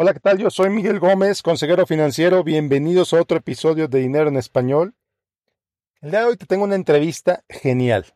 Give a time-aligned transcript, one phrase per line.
[0.00, 0.38] Hola, ¿qué tal?
[0.38, 2.44] Yo soy Miguel Gómez, consejero financiero.
[2.44, 4.94] Bienvenidos a otro episodio de Dinero en Español.
[6.00, 8.06] El día de hoy te tengo una entrevista genial.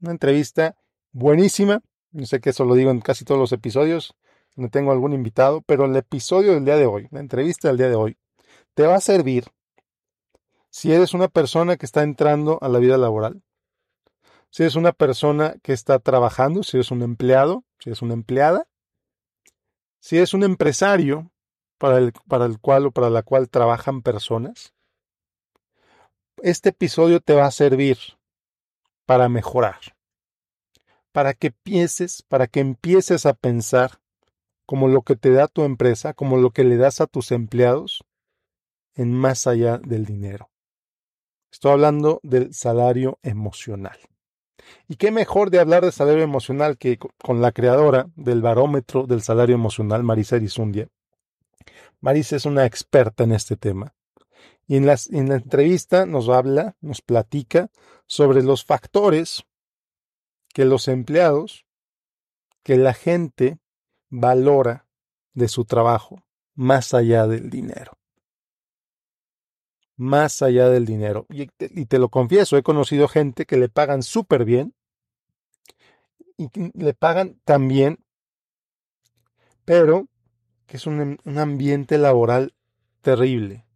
[0.00, 0.76] Una entrevista
[1.10, 1.82] buenísima.
[2.12, 4.14] No sé que eso lo digo en casi todos los episodios.
[4.54, 7.88] No tengo algún invitado, pero el episodio del día de hoy, la entrevista del día
[7.88, 8.16] de hoy,
[8.74, 9.46] te va a servir
[10.68, 13.42] si eres una persona que está entrando a la vida laboral,
[14.50, 18.68] si eres una persona que está trabajando, si eres un empleado, si eres una empleada,
[20.00, 21.30] si es un empresario
[21.78, 24.74] para el, para el cual o para la cual trabajan personas,
[26.42, 27.98] este episodio te va a servir
[29.06, 29.78] para mejorar,
[31.12, 34.00] para que empieces, para que empieces a pensar
[34.66, 38.04] como lo que te da tu empresa, como lo que le das a tus empleados,
[38.94, 40.50] en más allá del dinero.
[41.52, 43.98] Estoy hablando del salario emocional.
[44.88, 49.22] Y qué mejor de hablar de salario emocional que con la creadora del barómetro del
[49.22, 50.88] salario emocional, Marisa Erizundia.
[52.00, 53.94] Marisa es una experta en este tema.
[54.66, 57.70] Y en, en la entrevista nos habla, nos platica
[58.06, 59.44] sobre los factores
[60.52, 61.66] que los empleados,
[62.62, 63.58] que la gente
[64.08, 64.86] valora
[65.34, 66.22] de su trabajo
[66.54, 67.99] más allá del dinero
[70.00, 71.26] más allá del dinero.
[71.28, 71.46] Y
[71.86, 74.74] te, lo confieso, he conocido gente que le pagan súper bien
[76.38, 77.98] y le pagan tan bien,
[79.66, 80.08] pero
[80.66, 82.54] que es un, un ambiente laboral
[83.02, 83.66] terrible,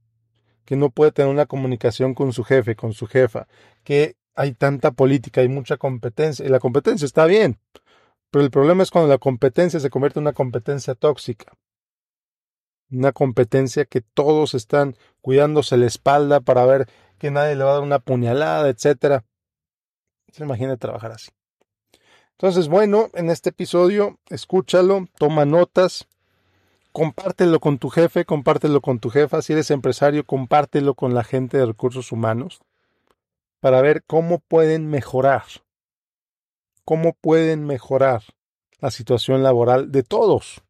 [0.64, 3.46] que no puede tener una comunicación con su jefe, con su jefa,
[3.82, 7.58] que hay tanta política, hay mucha competencia, y la competencia está bien,
[8.30, 11.52] pero el problema es cuando la competencia se convierte en una competencia tóxica
[12.90, 17.74] una competencia que todos están cuidándose la espalda para ver que nadie le va a
[17.74, 19.24] dar una puñalada, etcétera.
[20.32, 21.30] Se imagina trabajar así.
[22.32, 26.08] Entonces, bueno, en este episodio, escúchalo, toma notas,
[26.92, 29.40] compártelo con tu jefe, compártelo con tu jefa.
[29.40, 32.60] Si eres empresario, compártelo con la gente de recursos humanos
[33.60, 35.44] para ver cómo pueden mejorar,
[36.84, 38.22] cómo pueden mejorar
[38.78, 40.62] la situación laboral de todos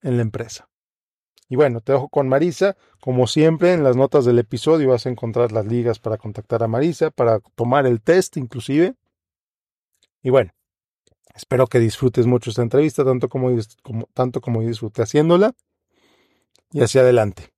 [0.00, 0.69] en la empresa.
[1.50, 2.76] Y bueno, te dejo con Marisa.
[3.00, 6.68] Como siempre, en las notas del episodio vas a encontrar las ligas para contactar a
[6.68, 8.94] Marisa, para tomar el test inclusive.
[10.22, 10.52] Y bueno,
[11.34, 13.50] espero que disfrutes mucho esta entrevista, tanto como,
[14.14, 15.52] tanto como disfruté haciéndola.
[16.72, 17.50] Y hacia adelante.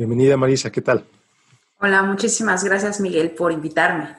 [0.00, 1.04] Bienvenida Marisa, ¿qué tal?
[1.78, 4.16] Hola, muchísimas gracias Miguel por invitarme.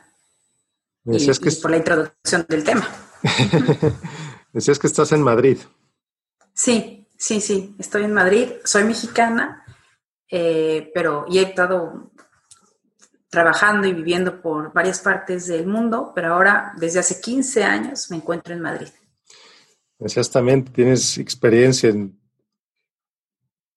[1.05, 1.25] y,
[1.59, 2.87] por la introducción del tema.
[4.53, 5.57] Decías que estás en Madrid.
[6.53, 9.65] Sí, sí, sí, estoy en Madrid, soy mexicana,
[10.29, 12.11] eh, pero y he estado
[13.31, 18.17] trabajando y viviendo por varias partes del mundo, pero ahora desde hace 15 años me
[18.17, 18.89] encuentro en Madrid.
[19.97, 22.20] Decías también, tienes experiencia en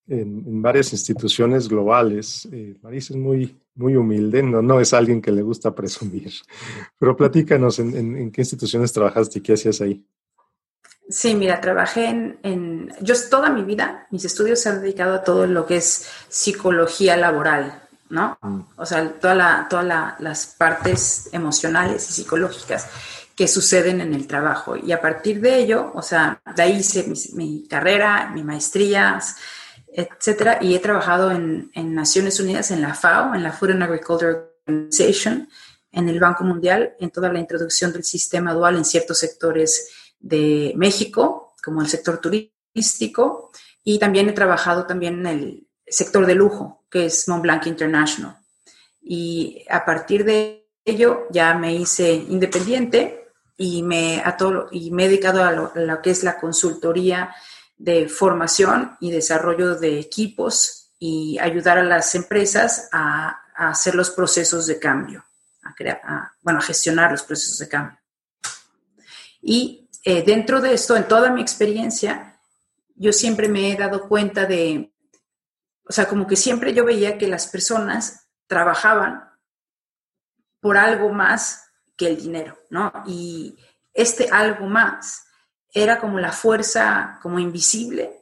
[0.09, 2.48] en, varias instituciones globales.
[2.53, 6.32] Eh, Marisa es muy, muy humilde, no, no es alguien que le gusta presumir,
[6.98, 10.04] pero platícanos en, qué instituciones trabajaste y qué hacías ahí.
[11.09, 15.22] Sí, mira, trabajé en, en, Yo toda mi vida, mis estudios se han dedicado a
[15.22, 18.38] todo lo que es psicología laboral, ¿no?
[18.41, 18.60] Mm.
[18.76, 22.88] O sea, todas la, toda las partes emocionales y psicológicas
[23.37, 24.76] que suceden en el trabajo.
[24.76, 29.20] Y a partir de ello, o sea, de ahí hice mi, mi carrera, mi maestría,
[29.94, 34.37] etcétera, y he trabajado en, Naciones Unidas, en la FAO, en la Food and Agriculture
[34.66, 35.49] Organization,
[35.93, 39.88] en el Banco Mundial, en toda la introducción del sistema dual en ciertos sectores
[40.19, 43.53] de México, como el sector turístico,
[43.84, 48.37] y también he trabajado también en el sector de lujo, que es Montblanc International.
[49.00, 55.05] Y a partir de ello ya me hice independiente y me, a todo, y me
[55.05, 57.32] he dedicado a lo que es la consultoría
[57.76, 64.67] de formación y desarrollo de equipos y ayudar a las empresas a, hacer los procesos
[64.67, 65.25] de cambio,
[65.62, 66.00] a, crear,
[66.43, 67.97] bueno, a gestionar los procesos de cambio.
[69.41, 72.41] Y eh, dentro de esto, en toda mi experiencia,
[72.97, 74.93] yo siempre me he dado cuenta de,
[75.87, 79.31] o sea, como que siempre yo veía que las personas trabajaban
[80.61, 82.93] por algo más que el dinero, ¿no?
[83.06, 83.56] Y
[83.93, 85.24] este algo más
[85.75, 88.21] era como la fuerza como invisible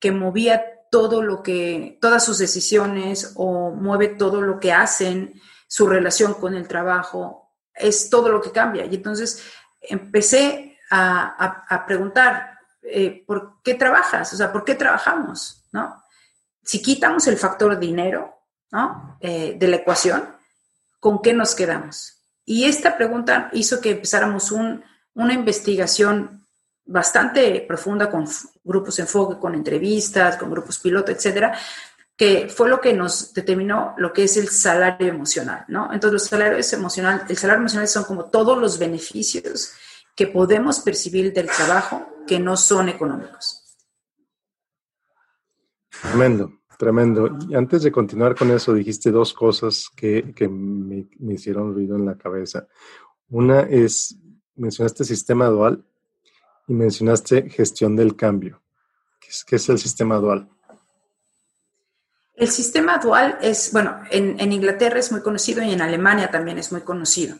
[0.00, 5.86] que movía todo lo que, todas sus decisiones o mueve todo lo que hacen, su
[5.86, 8.86] relación con el trabajo, es todo lo que cambia.
[8.86, 9.44] Y entonces
[9.80, 14.32] empecé a, preguntar, eh, ¿por qué trabajas?
[14.32, 15.64] O sea, ¿por qué trabajamos?
[15.70, 16.02] ¿No?
[16.64, 18.36] Si quitamos el factor dinero,
[18.72, 19.16] ¿no?
[19.20, 20.24] Eh, de la ecuación,
[20.98, 22.20] ¿con qué nos quedamos?
[22.44, 26.39] Y esta pregunta hizo que empezáramos una investigación
[26.90, 28.26] bastante profunda con
[28.64, 31.56] grupos enfoque, con entrevistas, con grupos piloto, etcétera,
[32.16, 35.92] que fue lo que nos determinó lo que es el salario emocional, ¿no?
[35.92, 39.72] Entonces, los salarios emocionales, el salario emocional son como todos los beneficios
[40.16, 43.78] que podemos percibir del trabajo que no son económicos.
[46.02, 47.38] Tremendo, tremendo.
[47.48, 52.04] Y antes de continuar con eso, dijiste dos cosas que, me, me, hicieron ruido en
[52.04, 52.66] la cabeza.
[53.28, 54.18] Una es,
[54.56, 55.84] mencionaste sistema dual
[56.70, 58.62] y mencionaste gestión del cambio.
[59.44, 60.48] ¿Qué es, el sistema dual?
[62.36, 66.58] El sistema dual es, bueno, en, en, Inglaterra es muy conocido y en Alemania también
[66.58, 67.36] es muy conocido.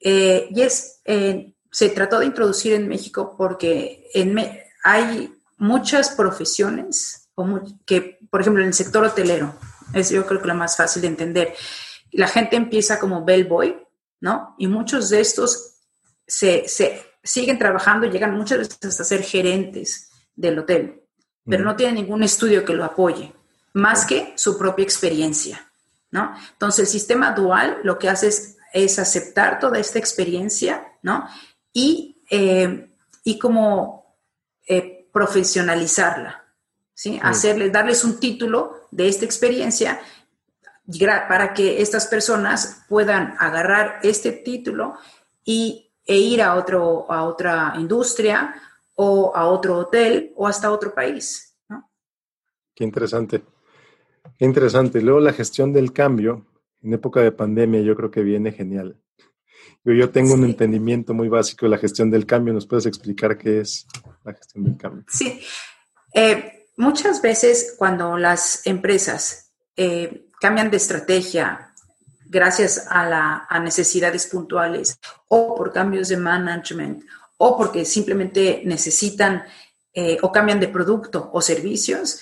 [0.00, 4.36] Eh, y es, eh, se trató de introducir en México porque en
[4.82, 7.28] hay muchas profesiones
[7.86, 9.54] que, por ejemplo, en el sector hotelero,
[9.92, 11.54] es yo creo que lo más fácil de entender.
[12.10, 13.76] La gente empieza como bellboy,
[14.20, 14.56] ¿no?
[14.58, 15.76] Y muchos de estos
[16.26, 21.02] se, se siguen trabajando, llegan muchas veces hasta ser gerentes del hotel,
[21.44, 23.32] pero no tienen ningún estudio que lo apoye
[23.74, 25.68] más que su propia experiencia,
[26.10, 26.34] ¿no?
[26.52, 28.28] Entonces, el sistema dual lo que hace
[28.72, 31.28] es, aceptar toda esta experiencia, ¿no?
[31.72, 32.90] Y, eh,
[33.24, 34.16] y como
[34.66, 36.44] eh, profesionalizarla,
[36.94, 37.18] ¿sí?
[37.22, 40.00] Hacerles, darles un título de esta experiencia
[41.28, 44.98] para que estas personas puedan agarrar este título
[45.44, 48.54] y, e ir a, otro, a otra industria
[48.94, 51.56] o a otro hotel o hasta otro país.
[51.68, 51.90] ¿no?
[52.74, 53.42] Qué interesante.
[54.38, 55.00] Qué interesante.
[55.00, 56.46] Luego la gestión del cambio
[56.82, 59.00] en época de pandemia yo creo que viene genial.
[59.84, 62.54] Yo, yo tengo un entendimiento muy básico de la gestión del cambio.
[62.54, 63.86] ¿Nos puedes explicar qué es
[64.24, 65.04] la gestión del cambio?
[65.08, 65.40] Sí.
[66.12, 71.63] Eh, muchas veces cuando las empresas eh, cambian de estrategia
[72.34, 74.98] gracias a, la, necesidades puntuales
[75.28, 77.04] o por cambios de management
[77.38, 79.44] o porque simplemente necesitan
[79.92, 82.20] eh, o cambian de producto o servicios,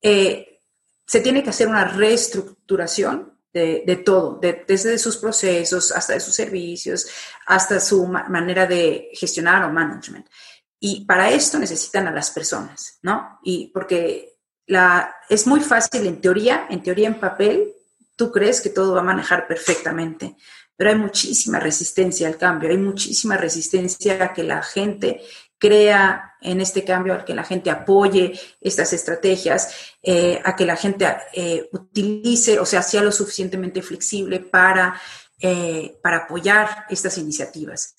[0.00, 7.06] se tiene que hacer una reestructuración de, todo, desde sus procesos hasta de sus servicios,
[7.46, 10.26] hasta su manera de gestionar o management.
[10.80, 13.38] Y para esto necesitan a las personas, ¿no?
[13.42, 17.72] Y porque la, es muy fácil en teoría, en teoría en papel,
[18.16, 20.36] tú crees que todo va a manejar perfectamente,
[20.76, 25.22] pero hay muchísima resistencia al cambio, hay muchísima resistencia a que la gente
[25.62, 29.72] crea en este cambio, a que la gente apoye estas estrategias,
[30.02, 35.00] eh, a que la gente eh, utilice, o sea, sea lo suficientemente flexible para,
[35.40, 37.94] eh, para apoyar estas iniciativas.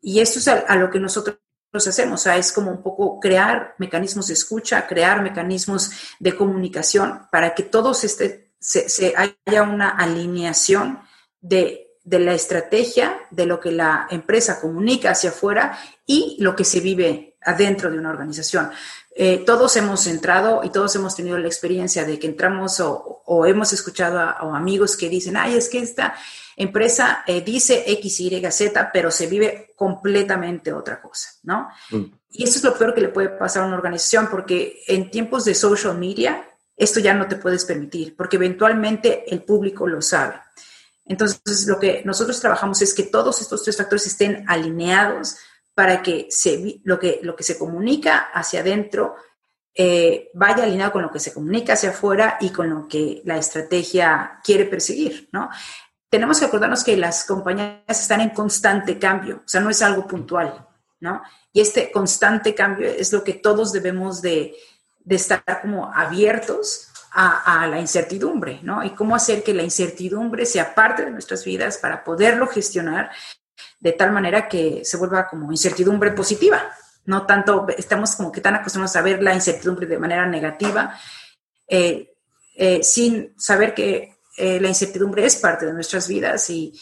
[0.00, 1.38] Y esto es a, lo que nosotros
[1.72, 7.28] hacemos, o sea, es como un poco crear mecanismos de escucha, crear mecanismos de comunicación
[7.30, 8.45] para que todos este,
[8.88, 11.00] se haya una alineación
[11.40, 15.76] de de la estrategia, de lo que la empresa comunica hacia afuera
[16.06, 18.70] y lo que se vive adentro de una organización.
[19.16, 23.72] Eh, todos hemos entrado y todos hemos tenido la experiencia de que entramos o, hemos
[23.72, 26.14] escuchado a, amigos que dicen, ay, es que esta
[26.56, 31.68] empresa eh, dice X, Y, Z, pero se vive completamente otra cosa, ¿no?
[31.90, 32.04] Mm.
[32.30, 35.44] Y eso es lo peor que le puede pasar a una organización porque en tiempos
[35.44, 40.40] de social media, esto ya no te puedes permitir, porque eventualmente el público lo sabe.
[41.06, 45.36] Entonces, lo que nosotros trabajamos es que todos estos tres factores estén alineados
[45.74, 49.14] para que se, lo, que, lo que se comunica hacia adentro
[49.74, 53.36] eh, vaya alineado con lo que se comunica hacia afuera y con lo que la
[53.36, 55.50] estrategia quiere perseguir, ¿no?
[56.08, 60.06] Tenemos que acordarnos que las compañías están en constante cambio, o sea, no es algo
[60.06, 60.66] puntual,
[61.00, 61.22] ¿no?
[61.52, 64.56] Y este constante cambio es lo que todos debemos de,
[65.06, 68.84] de estar como abiertos a, la incertidumbre, ¿no?
[68.84, 73.10] Y cómo hacer que la incertidumbre sea parte de nuestras vidas para poderlo gestionar
[73.80, 76.62] de tal manera que se vuelva como incertidumbre positiva.
[77.06, 80.98] No tanto, estamos como que tan acostumbrados a ver la incertidumbre de manera negativa,
[81.66, 82.12] eh,
[82.54, 86.78] eh, sin saber que eh, la incertidumbre es parte de nuestras vidas y,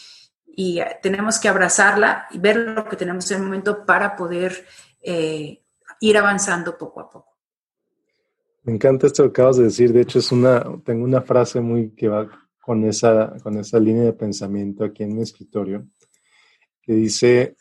[0.47, 4.65] y, tenemos que abrazarla y ver lo que tenemos en el momento para poder
[5.99, 7.34] ir avanzando poco a poco.
[8.65, 9.93] Me encanta esto que acabas de decir.
[9.93, 12.27] De hecho, es una, tengo una frase muy que va
[12.59, 15.87] con esa, con esa línea de pensamiento aquí en mi escritorio,
[16.81, 17.55] que dice,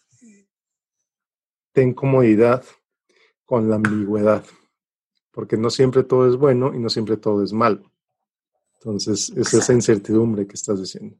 [1.72, 2.64] ten comodidad
[3.44, 4.42] con la ambigüedad,
[5.30, 7.92] porque no siempre todo es bueno y no siempre todo es malo.
[8.76, 11.18] Entonces, es esa incertidumbre que estás diciendo.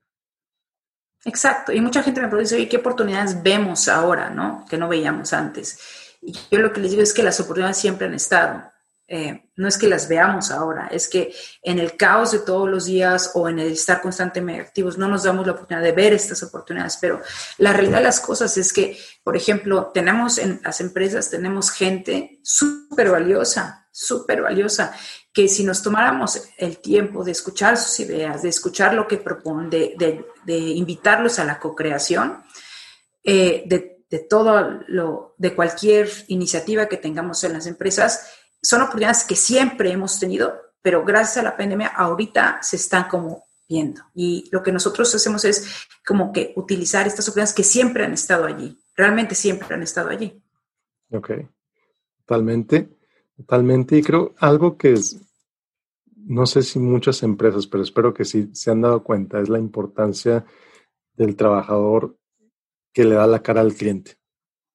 [1.27, 1.73] Exacto.
[1.73, 4.65] Y mucha gente me pregunta, oye, ¿qué oportunidades vemos ahora, no?
[4.69, 5.79] Que no veíamos antes.
[6.23, 8.74] Y yo lo que les digo es que las oportunidades siempre han estado.
[9.07, 12.87] Eh, no es que las veamos ahora, es que en el caos de todos los
[12.87, 16.43] días o en el estar constantemente activos no nos damos la oportunidad de ver estas
[16.43, 17.21] oportunidades, pero
[17.59, 22.41] la realidad de las cosas es que, por ejemplo, tenemos en las empresas, tenemos gente
[22.43, 24.97] súper valiosa, súper valiosa,
[25.35, 29.69] que si nos tomáramos el tiempo de escuchar sus ideas, de escuchar lo que proponen,
[29.69, 30.25] de,
[30.57, 32.43] invitarlos a la co-creación,
[33.23, 38.31] eh, de, de todo lo, de cualquier iniciativa que tengamos en las empresas,
[38.65, 43.45] son oportunidades que siempre hemos tenido, pero gracias a la pandemia ahorita se están como
[43.69, 44.03] viendo.
[44.15, 48.47] Y lo que nosotros hacemos es como que utilizar estas oportunidades que siempre han estado
[48.47, 50.43] allí, realmente siempre han estado allí.
[51.11, 51.31] Ok,
[52.21, 52.89] totalmente,
[53.37, 53.99] totalmente.
[53.99, 55.21] Y creo algo que es,
[56.17, 59.59] no sé si muchas empresas, pero espero que sí se han dado cuenta, es la
[59.59, 60.45] importancia
[61.13, 62.17] del trabajador
[62.95, 64.17] que le da la cara al cliente.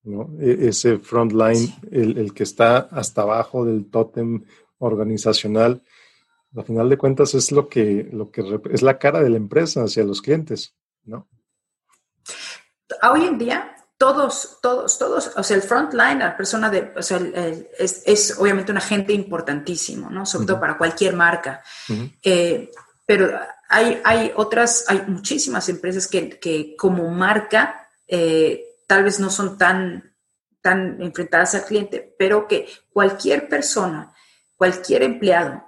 [0.06, 4.44] E, ese frontline, el, el, que está hasta abajo del tótem
[4.80, 5.84] organizacional,
[6.56, 9.84] al final de cuentas es lo que, lo que es la cara de la empresa
[9.84, 11.28] hacia los clientes, ¿no?
[13.04, 17.20] Hoy en día, todos, todos, todos, o sea, el frontline, la persona de, o sea,
[17.78, 20.26] es, es, obviamente un agente importantísimo, ¿no?
[20.26, 21.62] Sobre todo para cualquier marca.
[22.24, 22.72] Eh,
[23.06, 23.30] pero
[23.68, 29.56] hay, hay otras, hay muchísimas empresas que, que como marca eh, tal vez no son
[29.56, 30.16] tan,
[30.62, 34.16] tan enfrentadas al cliente, pero que cualquier persona,
[34.58, 35.64] cualquier empleado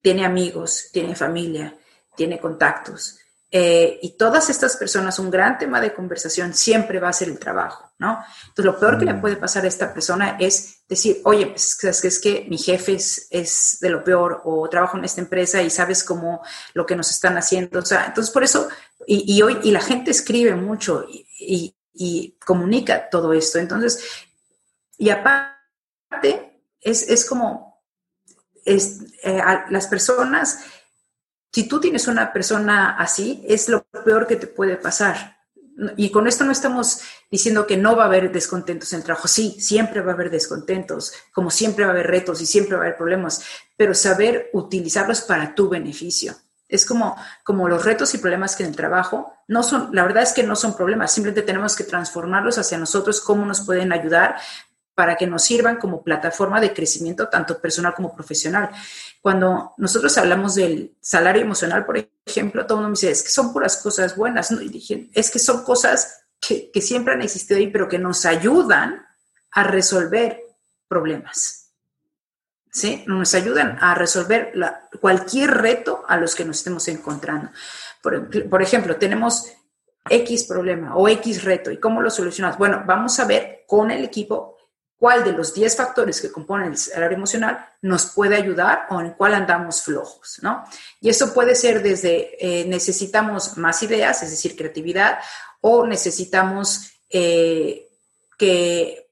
[0.00, 1.76] tiene amigos, tiene familia,
[2.16, 3.18] tiene contactos.
[3.50, 7.38] Eh, y todas estas personas, un gran tema de conversación siempre va a ser el
[7.38, 8.24] trabajo, ¿no?
[8.46, 9.20] Entonces, lo peor que le mm.
[9.20, 12.94] puede pasar a esta persona es decir, oye, pues, es que, es que mi jefe
[12.94, 17.10] es, de lo peor o trabajo en esta empresa y sabes cómo lo que nos
[17.10, 17.80] están haciendo.
[17.80, 18.68] O sea, entonces por eso,
[19.06, 21.77] y, hoy, y la gente escribe mucho y, y
[22.44, 23.58] comunica todo esto.
[23.58, 24.02] Entonces,
[24.96, 27.82] y aparte, es, como
[28.64, 29.40] es, eh,
[29.70, 30.60] las personas,
[31.52, 35.38] si tú tienes una persona así, es lo peor que te puede pasar.
[35.96, 37.00] Y con esto no estamos
[37.30, 39.28] diciendo que no va a haber descontentos en el trabajo.
[39.28, 42.82] Sí, siempre va a haber descontentos, como siempre va a haber retos y siempre va
[42.82, 43.44] a haber problemas,
[43.76, 46.34] pero saber utilizarlos para tu beneficio.
[46.68, 50.22] Es como, como los retos y problemas que en el trabajo no son, la verdad
[50.22, 54.36] es que no son problemas, simplemente tenemos que transformarlos hacia nosotros, cómo nos pueden ayudar
[54.94, 58.70] para que nos sirvan como plataforma de crecimiento tanto personal como profesional.
[59.22, 63.30] Cuando nosotros hablamos del salario emocional, por ejemplo, todo el mundo me dice, es que
[63.30, 64.60] son puras cosas buenas, ¿no?
[64.60, 69.06] Y es que son cosas que, que siempre han existido ahí, pero que nos ayudan
[69.52, 70.40] a resolver
[70.88, 71.67] problemas.
[73.06, 74.52] Nos ayudan a resolver
[75.00, 77.50] cualquier reto a los que nos estemos encontrando.
[78.02, 79.52] Por, ejemplo, tenemos
[80.08, 82.56] X problema o X reto y cómo lo solucionas.
[82.58, 84.56] Bueno, vamos a ver con el equipo
[84.96, 89.12] cuál de los 10 factores que componen el salario emocional nos puede ayudar o en
[89.12, 90.64] cuál andamos flojos, ¿no?
[91.00, 95.18] Y eso puede ser desde eh, necesitamos más ideas, es decir, creatividad,
[95.60, 97.88] o necesitamos eh,
[98.36, 99.07] que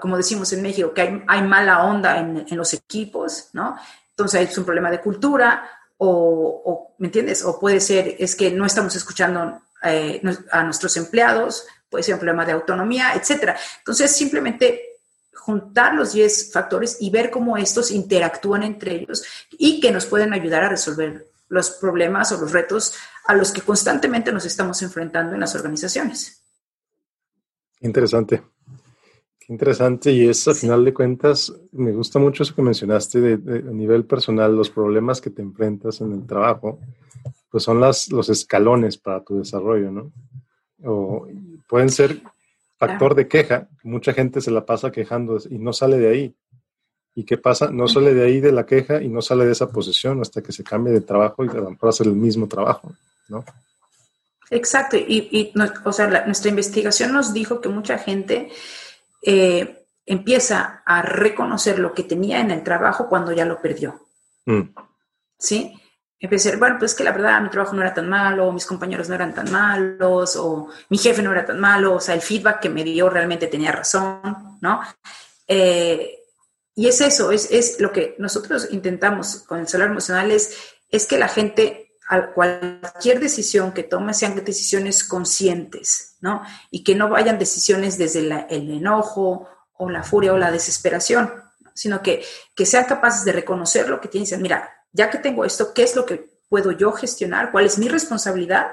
[0.00, 3.76] como decimos en México, que hay, mala onda en, los equipos, ¿no?
[4.10, 7.44] Entonces es un problema de cultura o, ¿me entiendes?
[7.44, 10.20] O puede ser, es que no estamos escuchando eh,
[10.50, 13.56] a nuestros empleados, puede ser un problema de autonomía, etcétera.
[13.78, 14.90] Entonces, simplemente
[15.34, 20.34] juntar los 10 factores y ver cómo estos interactúan entre ellos y que nos pueden
[20.34, 22.94] ayudar a resolver los problemas o los retos
[23.26, 26.42] a los que constantemente nos estamos enfrentando en las organizaciones.
[27.80, 28.42] Interesante.
[29.50, 33.72] Interesante, y es a final de cuentas, me gusta mucho eso que mencionaste de, a
[33.72, 36.78] nivel personal, los problemas que te enfrentas en el trabajo,
[37.50, 40.12] pues son las, los escalones para tu desarrollo, ¿no?
[40.84, 41.26] O
[41.68, 42.22] pueden ser
[42.78, 46.34] factor de queja, mucha gente se la pasa quejando y no sale de ahí.
[47.16, 47.72] ¿Y qué pasa?
[47.72, 50.52] No sale de ahí de la queja y no sale de esa posición hasta que
[50.52, 52.92] se cambie de trabajo y a lo mejor hacer el mismo trabajo,
[53.28, 53.44] ¿no?
[54.48, 55.52] Exacto, y, y
[55.84, 58.48] o sea, nuestra investigación nos dijo que mucha gente
[59.22, 64.08] eh, empieza a reconocer lo que tenía en el trabajo cuando ya lo perdió.
[64.46, 64.62] Mm.
[65.38, 65.74] ¿Sí?
[66.18, 68.66] Empieza a decir, bueno, pues que la verdad mi trabajo no era tan malo, mis
[68.66, 72.20] compañeros no eran tan malos, o mi jefe no era tan malo, o sea, el
[72.20, 74.80] feedback que me dio realmente tenía razón, ¿no?
[75.48, 76.18] Eh,
[76.74, 80.56] y es eso, es, es, lo que nosotros intentamos con el salario emocional, es,
[80.90, 81.89] es que la gente
[82.34, 86.42] cualquier decisión que tome sean decisiones conscientes, ¿no?
[86.70, 91.32] Y que no vayan decisiones desde el enojo o la furia o la desesperación,
[91.74, 92.24] sino que,
[92.54, 95.72] que sean capaces de reconocer lo que tienen y decir, mira, ya que tengo esto,
[95.72, 97.52] ¿qué es lo que puedo yo gestionar?
[97.52, 98.66] ¿Cuál es mi responsabilidad?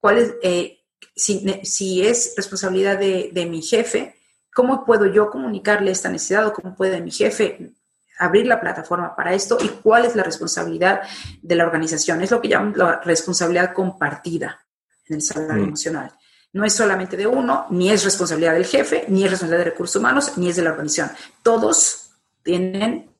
[0.00, 0.78] ¿Cuál es, eh,
[1.16, 4.14] si, si, es responsabilidad de, de mi jefe,
[4.54, 7.74] ¿cómo puedo yo comunicarle esta necesidad o cómo puede mi jefe
[8.18, 11.02] abrir la plataforma para esto y cuál es la responsabilidad
[11.40, 12.22] de la organización?
[12.22, 14.64] Es lo que llaman la responsabilidad compartida
[15.08, 15.68] en el salario mm.
[15.68, 16.12] emocional.
[16.52, 19.96] No es solamente de uno, ni es responsabilidad del jefe, ni es responsabilidad de recursos
[19.96, 21.16] humanos, ni es de la organización.
[21.42, 22.10] Todos
[22.42, 23.10] tienen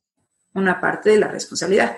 [0.54, 1.96] una parte de la responsabilidad.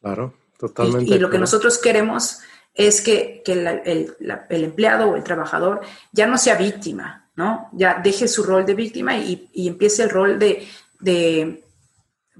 [0.00, 1.14] Claro, totalmente.
[1.14, 2.40] Y, lo que nosotros queremos
[2.74, 4.16] es que, el,
[4.48, 5.80] empleado o el trabajador
[6.12, 7.68] ya no sea víctima, ¿no?
[7.72, 10.66] Ya deje su rol de víctima y, empiece el rol de,
[10.98, 11.64] de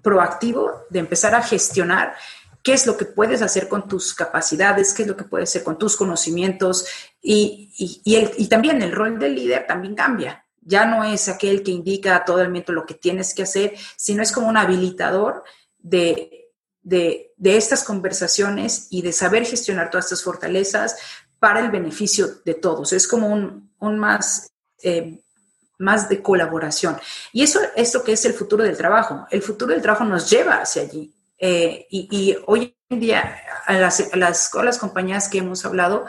[0.09, 2.15] proactivo, de empezar a gestionar
[2.63, 5.63] qué es lo que puedes hacer con tus capacidades, qué es lo que puedes hacer
[5.63, 6.87] con tus conocimientos
[7.21, 10.47] y, y, también el rol del líder también cambia.
[10.63, 13.75] Ya no es aquel que indica a todo el mundo lo que tienes que hacer,
[13.97, 15.45] sino es como un habilitador
[15.79, 16.49] de,
[16.83, 20.97] de, estas conversaciones y de saber gestionar todas estas fortalezas
[21.39, 22.95] para el beneficio de todos.
[22.95, 24.51] Es como un, un más,
[24.83, 25.21] eh,
[25.79, 26.99] más de colaboración.
[27.33, 29.27] Y eso es lo que es el futuro del trabajo.
[29.31, 31.15] El futuro del trabajo nos lleva hacia allí.
[31.39, 36.07] Eh, y, hoy en día, a las, las, compañías que hemos hablado,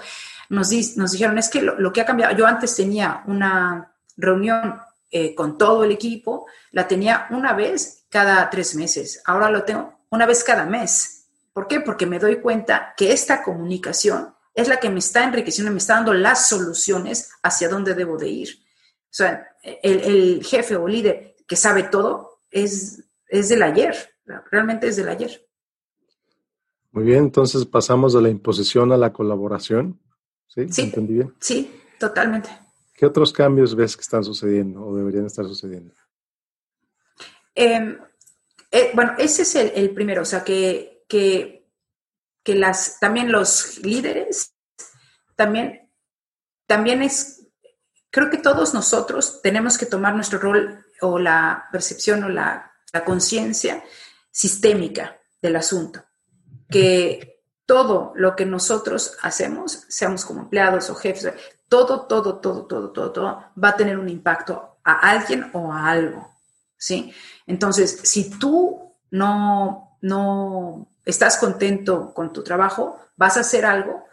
[0.49, 5.35] nos, nos dijeron, es que lo, que ha cambiado, yo antes tenía una reunión eh,
[5.35, 10.25] con todo el equipo, la tenía una vez cada tres meses, ahora lo tengo una
[10.25, 11.27] vez cada mes.
[11.53, 11.79] ¿Por qué?
[11.79, 15.95] Porque me doy cuenta que esta comunicación es la que me está enriqueciendo, me está
[15.95, 18.68] dando las soluciones hacia dónde debo de ir.
[19.09, 23.95] O sea, el, el jefe o líder que sabe todo es, es del ayer,
[24.51, 25.45] realmente es del ayer.
[26.91, 29.99] Muy bien, entonces pasamos de la imposición a la colaboración.
[30.47, 30.67] ¿Sí?
[30.69, 31.35] sí ¿Entendí bien?
[31.39, 32.49] Sí, totalmente.
[32.93, 35.93] ¿Qué otros cambios ves que están sucediendo o deberían estar sucediendo?
[37.55, 37.97] Em,
[38.71, 41.67] eh, bueno, ese es el, primero, o sea, que, que,
[42.43, 44.53] que, las, también los líderes,
[45.35, 45.89] también,
[46.65, 47.38] también es,
[48.11, 53.03] creo que todos nosotros tenemos que tomar nuestro rol o la percepción o la, la
[53.03, 53.83] conciencia
[54.31, 56.03] sistémica del asunto,
[56.69, 61.33] que todo lo que nosotros hacemos, seamos como empleados o jefes,
[61.67, 65.87] todo, todo, todo, todo, todo, todo va a tener un impacto a alguien o a
[65.89, 66.35] algo,
[66.77, 67.13] ¿sí?
[67.45, 74.05] Entonces, si tú no, no estás contento con tu trabajo, vas a hacer algo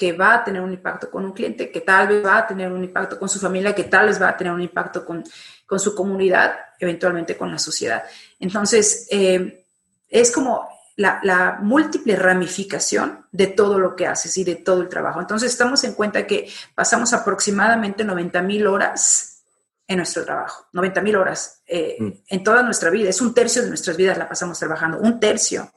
[0.00, 2.72] que va a tener un impacto con un cliente, que tal vez va a tener
[2.72, 5.22] un impacto con su familia, que tal vez va a tener un impacto con,
[5.66, 8.02] con su comunidad, eventualmente con la sociedad.
[8.38, 9.66] Entonces, eh,
[10.08, 15.20] es como la, múltiple ramificación de todo lo que haces y de todo el trabajo.
[15.20, 19.42] Entonces, estamos en cuenta que pasamos aproximadamente 90 mil horas
[19.86, 22.10] en nuestro trabajo, 90 mil horas eh, mm.
[22.26, 23.10] en toda nuestra vida.
[23.10, 25.70] Es un tercio de nuestras vidas la pasamos trabajando, un tercio.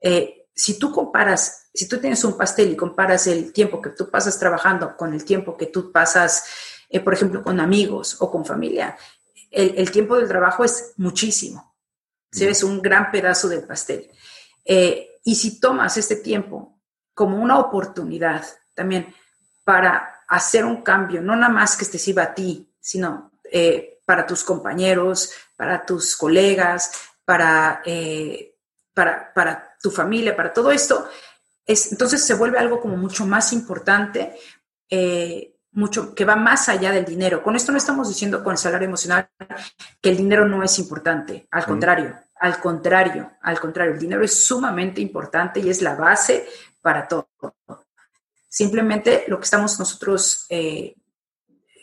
[0.00, 4.10] Eh, si tú comparas, si tú tienes un pastel y comparas el tiempo que tú
[4.10, 6.44] pasas trabajando con el tiempo que tú pasas,
[6.90, 8.96] eh, por ejemplo, con amigos o con familia,
[9.50, 11.74] el tiempo del trabajo es muchísimo.
[12.30, 14.10] Si ves un gran pedazo del pastel.
[14.64, 16.78] Eh, y si tomas este tiempo
[17.14, 18.44] como una oportunidad
[18.74, 19.14] también
[19.64, 24.26] para hacer un cambio, no nada más que te sirva a ti, sino eh, para
[24.26, 26.92] tus compañeros, para tus colegas,
[27.24, 28.56] para, eh,
[28.94, 31.08] para, para, tu familia, para todo esto,
[31.66, 34.36] es, entonces se vuelve algo como mucho más importante,
[35.72, 37.42] mucho, que va más allá del dinero.
[37.42, 39.28] Con esto no estamos diciendo con el salario emocional
[40.00, 44.34] que el dinero no es importante, al contrario, al contrario, al contrario, el dinero es
[44.34, 46.48] sumamente importante y es la base
[46.80, 47.28] para todo.
[48.48, 50.94] Simplemente lo que estamos nosotros, eh,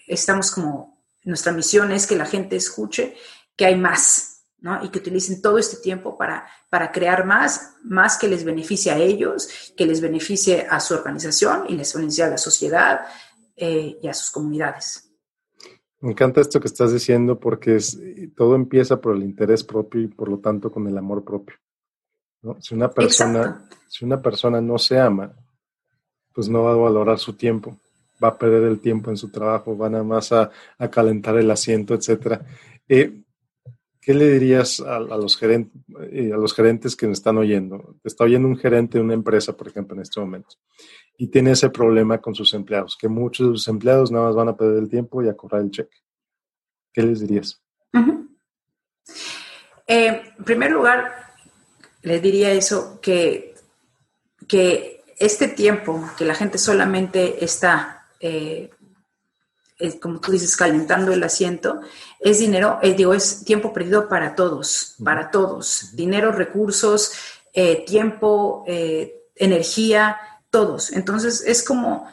[0.07, 3.15] estamos como, nuestra misión es que la gente escuche
[3.55, 4.34] que hay más,
[4.65, 4.83] ¿no?
[4.83, 8.97] Y que utilicen todo este tiempo para, para crear más, más que les beneficie a
[8.97, 9.47] ellos,
[9.77, 13.01] que les beneficie a su organización y les beneficie a la sociedad
[13.55, 15.07] eh, y a sus comunidades.
[15.99, 17.95] Me encanta esto que estás diciendo porque es,
[18.35, 21.57] todo empieza por el interés propio y por lo tanto con el amor propio.
[22.59, 25.31] Si, una persona, si una persona no se ama,
[26.33, 27.77] pues no va a valorar su tiempo,
[28.23, 30.49] va a perder el tiempo en su trabajo, va nada más a,
[30.89, 32.41] calentar el asiento, etc.
[32.89, 33.24] Eh,
[34.05, 37.95] ¿Qué le dirías a, los gerentes, eh, a los gerentes que me están oyendo?
[38.03, 40.57] está oyendo un gerente de una empresa, por ejemplo, en este momento
[41.17, 44.49] y tiene ese problema con sus empleados, que muchos de sus empleados nada más van
[44.49, 45.97] a perder el tiempo y a cobrar el cheque.
[46.91, 47.61] ¿Qué les dirías?
[49.87, 51.33] Eh, en primer lugar,
[52.01, 53.53] les diría eso, que,
[54.47, 58.71] que este tiempo que la gente solamente está, eh,
[59.79, 61.81] eh, como tú dices, calentando el asiento,
[62.19, 65.89] es dinero, digo, es tiempo perdido para todos, para todos.
[65.93, 67.11] Dinero, recursos,
[67.85, 68.65] tiempo,
[69.35, 70.17] energía,
[70.49, 70.91] todos.
[70.91, 72.07] Entonces, es como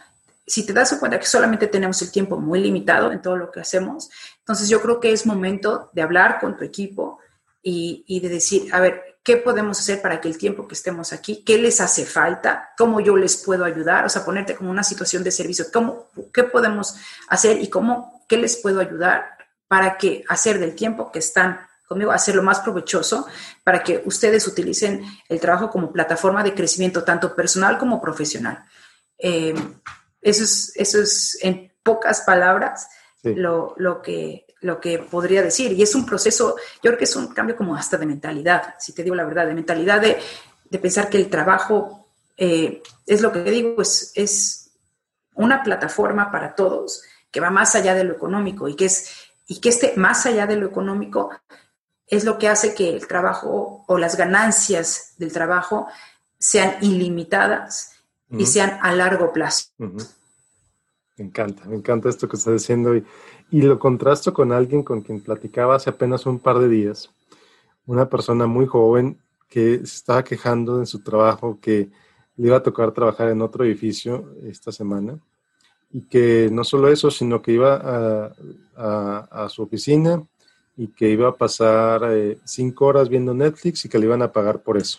[0.47, 3.61] si te das cuenta que solamente tenemos el tiempo muy limitado en todo lo que
[3.61, 7.19] hacemos, entonces yo creo que es momento de hablar con tu equipo
[7.63, 11.13] y, y de decir, a ver, ¿qué podemos hacer para que el tiempo que estemos
[11.13, 14.05] aquí, qué les hace falta, cómo yo les puedo ayudar?
[14.05, 16.97] O sea, ponerte como una situación de servicio, ¿cómo, ¿qué podemos
[17.29, 21.61] hacer y cómo, qué les puedo ayudar para que hacer del tiempo que están
[21.93, 23.27] conmigo, hacerlo más provechoso,
[23.63, 28.65] para que ustedes utilicen el trabajo como plataforma de crecimiento, tanto personal como profesional.
[29.19, 29.55] Eh,
[30.23, 32.89] eso, es, eso es, en pocas palabras,
[33.23, 35.73] lo, lo, que, lo que podría decir.
[35.73, 38.93] Y es un proceso, yo creo que es un cambio como hasta de mentalidad, si
[38.93, 40.19] te digo la verdad, de mentalidad de,
[40.71, 44.71] de pensar que el trabajo, eh, es lo que digo, es, es
[45.35, 49.11] una plataforma para todos que va más allá de lo económico y que es
[49.47, 51.31] y que este más allá de lo económico
[52.07, 55.89] es lo que hace que el trabajo o las ganancias del trabajo
[56.39, 57.93] sean ilimitadas
[58.31, 59.67] y sean a largo plazo.
[61.23, 63.05] Me encanta, me encanta esto que estás diciendo y,
[63.53, 67.13] y lo contrasto con alguien con quien platicaba hace apenas un par de días,
[67.87, 71.91] una persona muy joven que se estaba quejando en su trabajo que
[72.37, 75.17] le iba a tocar trabajar en otro edificio esta semana
[75.93, 78.33] y que no solo eso, sino que iba
[78.75, 80.21] a, su oficina
[80.77, 84.33] y que iba a pasar eh, cinco horas viendo Netflix y que le iban a
[84.33, 84.99] pagar por eso.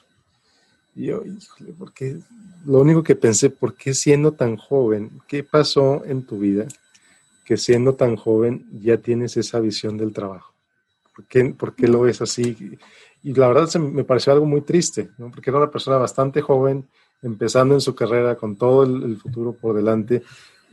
[0.96, 2.18] Y yo, híjole, porque
[2.66, 5.22] lo único que pensé, ¿por qué siendo tan joven?
[5.28, 6.66] ¿Qué pasó en tu vida
[7.46, 10.54] que siendo tan joven ya tienes esa visión del trabajo?
[11.16, 12.78] ¿Por qué, por qué lo ves así?
[13.22, 16.88] Y la verdad se me pareció algo muy triste, porque era una persona bastante joven,
[17.22, 20.24] empezando en su carrera con todo el futuro por delante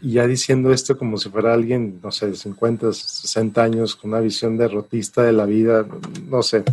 [0.02, 4.10] y ya diciendo esto como si fuera alguien, no sé, de 50, 60 años, con
[4.10, 5.86] una visión derrotista de la vida,
[6.28, 6.64] no sé.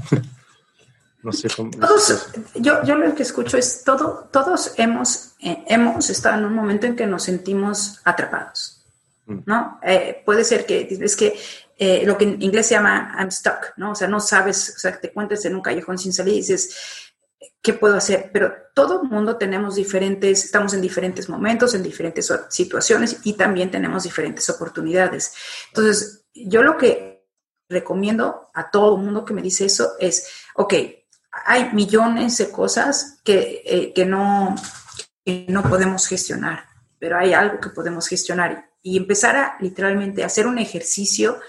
[1.23, 1.71] No sé cómo.
[1.71, 6.53] Todos, yo, yo lo que escucho es todo, todos hemos, eh, hemos estado en un
[6.53, 8.85] momento en que nos sentimos atrapados.
[9.25, 9.39] Mm.
[9.45, 9.79] ¿No?
[9.83, 11.37] Eh, puede ser que es que
[11.77, 13.91] eh, lo que en inglés se llama I'm stuck, ¿no?
[13.91, 16.75] O sea, no sabes, o sea, te cuentes en un callejón sin salir y dices,
[17.61, 18.29] ¿qué puedo hacer?
[18.31, 23.69] Pero todo el mundo tenemos diferentes, estamos en diferentes momentos, en diferentes situaciones y también
[23.69, 25.33] tenemos diferentes oportunidades.
[25.67, 27.27] Entonces, yo lo que
[27.69, 30.73] recomiendo a todo el mundo que me dice eso es, ok,
[31.45, 34.55] hay millones de cosas que, eh, que, no,
[35.47, 36.65] no podemos gestionar,
[36.99, 41.39] pero hay algo que podemos gestionar y empezar a literalmente hacer un ejercicio.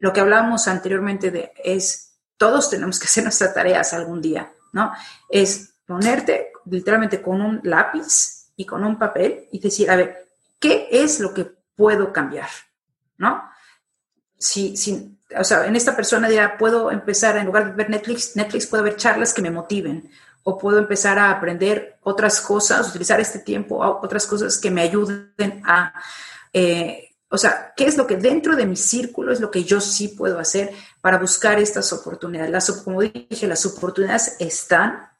[0.00, 4.92] Lo que hablábamos anteriormente de es, todos tenemos que hacer nuestras tareas algún día ¿no?
[5.28, 10.88] Es ponerte literalmente con un lápiz y con un papel y decir, a ver, ¿qué
[10.90, 11.44] es lo que
[11.76, 12.48] puedo cambiar?
[13.16, 13.42] ¿No?
[14.38, 18.36] Si, si, o sea, en esta persona ya puedo empezar, en lugar de ver Netflix,
[18.36, 20.10] Netflix puedo ver charlas que me motiven
[20.42, 25.62] o puedo empezar a aprender otras cosas, utilizar este tiempo, otras cosas que me ayuden
[25.64, 25.92] a,
[26.52, 29.80] eh, o sea, ¿qué es lo que dentro de mi círculo es lo que yo
[29.80, 32.50] sí puedo hacer para buscar estas oportunidades?
[32.50, 35.10] Las, como dije, las oportunidades están,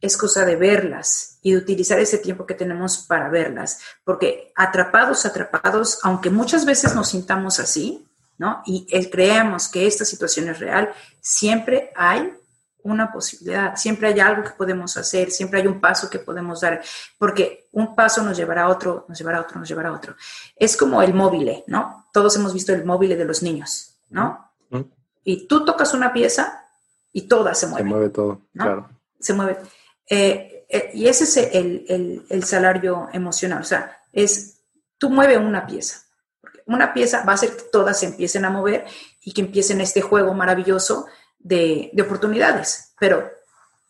[0.00, 5.24] es cosa de verlas y de utilizar ese tiempo que tenemos para verlas, porque atrapados,
[5.24, 8.06] atrapados, aunque muchas veces nos sintamos así,
[8.42, 8.60] ¿no?
[8.66, 12.34] Y creemos que esta situación es real, siempre hay
[12.82, 16.82] una posibilidad, siempre hay algo que podemos hacer, siempre hay un paso que podemos dar,
[17.18, 20.16] porque un paso nos llevará a otro, nos llevará a otro, nos llevará a otro.
[20.56, 22.08] Es como el móvil, ¿no?
[22.12, 24.50] Todos hemos visto el móvil de los niños, ¿no?
[25.22, 26.66] Y tú tocas una pieza
[27.12, 27.84] y toda se mueve.
[27.84, 28.88] Se mueve todo, claro.
[29.20, 29.56] Se mueve.
[30.10, 34.58] Eh, eh, y ese es el, el, salario emocional, o sea, es,
[34.98, 36.02] tú mueves una pieza.
[36.66, 38.84] Una pieza va a hacer que todas se empiecen a mover
[39.22, 41.06] y que empiecen este juego maravilloso
[41.38, 43.28] de, oportunidades, pero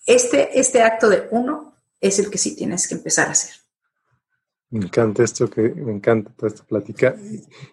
[0.06, 3.54] este, este acto de uno es el que sí tienes que empezar a hacer.
[4.70, 7.14] Me encanta esto, que me encanta toda esta plática.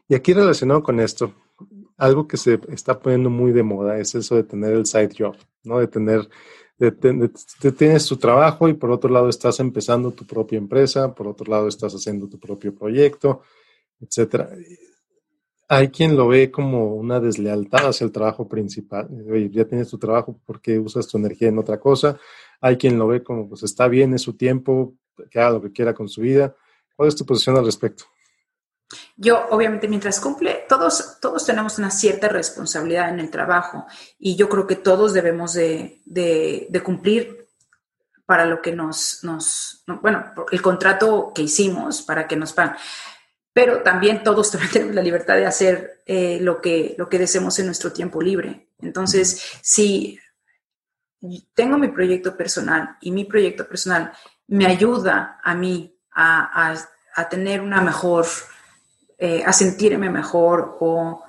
[0.07, 1.33] Y aquí relacionado con esto,
[1.97, 5.35] algo que se está poniendo muy de moda es eso de tener el side job,
[5.63, 5.79] ¿no?
[5.79, 6.27] De tener,
[6.77, 6.91] de,
[7.71, 11.67] tienes tu trabajo y por otro lado estás empezando tu propia empresa, por otro lado
[11.67, 13.41] estás haciendo tu propio proyecto,
[14.01, 14.49] etcétera
[15.71, 19.07] hay quien lo ve como una deslealtad hacia el trabajo principal.
[19.51, 22.17] ya tienes tu trabajo porque usas tu energía en otra cosa.
[22.59, 24.95] Hay quien lo ve como, pues está bien, es su tiempo,
[25.29, 26.55] que haga lo que quiera con su vida.
[26.95, 28.05] ¿Cuál es tu posición al respecto?
[29.15, 33.85] Yo, obviamente, mientras cumple, todos, todos tenemos una cierta responsabilidad en el trabajo
[34.17, 37.47] y yo creo que todos debemos de, de, cumplir
[38.25, 42.77] para lo que nos, nos, bueno, el contrato que hicimos para que nos paguen
[43.53, 47.67] pero también todos tenemos la libertad de hacer eh, lo, que, lo que deseemos en
[47.67, 48.69] nuestro tiempo libre.
[48.79, 50.19] Entonces, si
[51.53, 54.13] tengo mi proyecto personal y mi proyecto personal
[54.47, 56.73] me ayuda a mí a,
[57.15, 58.25] a tener una mejor,
[59.17, 61.23] eh, a sentirme mejor o,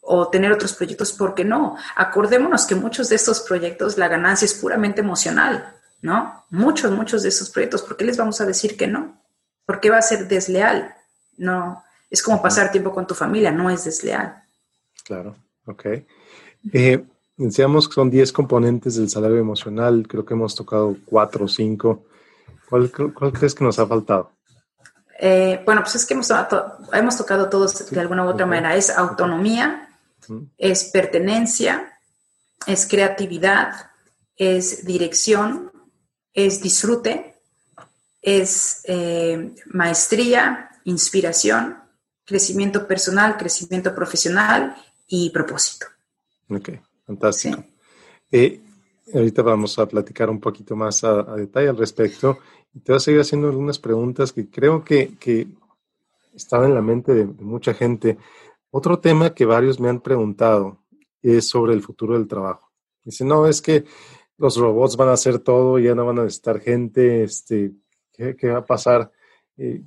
[0.00, 1.76] o, tener otros proyectos, ¿por qué no?
[1.96, 6.44] Acordémonos que muchos de estos proyectos la ganancia es puramente emocional, ¿no?
[6.50, 9.22] Muchos, muchos de esos proyectos, ¿por qué les vamos a decir que no?
[9.68, 10.94] ¿Por qué va a ser desleal?
[11.36, 14.42] No, es como pasar tiempo con tu familia, no es desleal.
[15.04, 15.84] Claro, ok.
[16.72, 17.04] Eh,
[17.36, 22.02] decíamos que son 10 componentes del salario emocional, creo que hemos tocado 4 o 5.
[22.70, 24.32] ¿Cuál, crees que nos ha faltado?
[25.20, 26.32] Eh, bueno, pues es que hemos,
[26.94, 28.74] hemos tocado todos de alguna u otra manera.
[28.74, 29.90] Es autonomía,
[30.56, 32.00] es pertenencia,
[32.66, 33.90] es creatividad,
[34.34, 35.70] es dirección,
[36.32, 37.37] es disfrute,
[38.36, 41.76] es eh, maestría, inspiración,
[42.24, 45.86] crecimiento personal, crecimiento profesional y propósito.
[46.48, 46.70] Ok,
[47.06, 47.64] fantástico.
[48.30, 48.60] Eh,
[49.14, 52.38] ahorita vamos a platicar un poquito más a, detalle al respecto
[52.84, 55.48] te voy a seguir haciendo algunas preguntas que creo que, que
[56.34, 58.18] están en la mente de, mucha gente.
[58.70, 60.78] Otro tema que varios me han preguntado
[61.22, 62.70] es sobre el futuro del trabajo.
[63.04, 63.84] Dicen, no, es que
[64.36, 67.72] los robots van a hacer todo, ya no van a necesitar gente, este,
[68.18, 69.10] ¿qué, va a pasar?
[69.56, 69.82] Eh,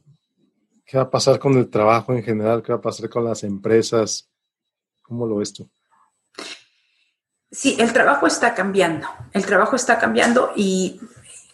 [0.86, 2.64] ¿Qué va a pasar con el trabajo en general?
[2.64, 4.30] ¿Qué va a pasar con las empresas?
[5.02, 5.70] ¿Cómo lo ves tú?
[7.52, 9.08] Sí, el trabajo está cambiando.
[9.34, 11.02] El trabajo está cambiando y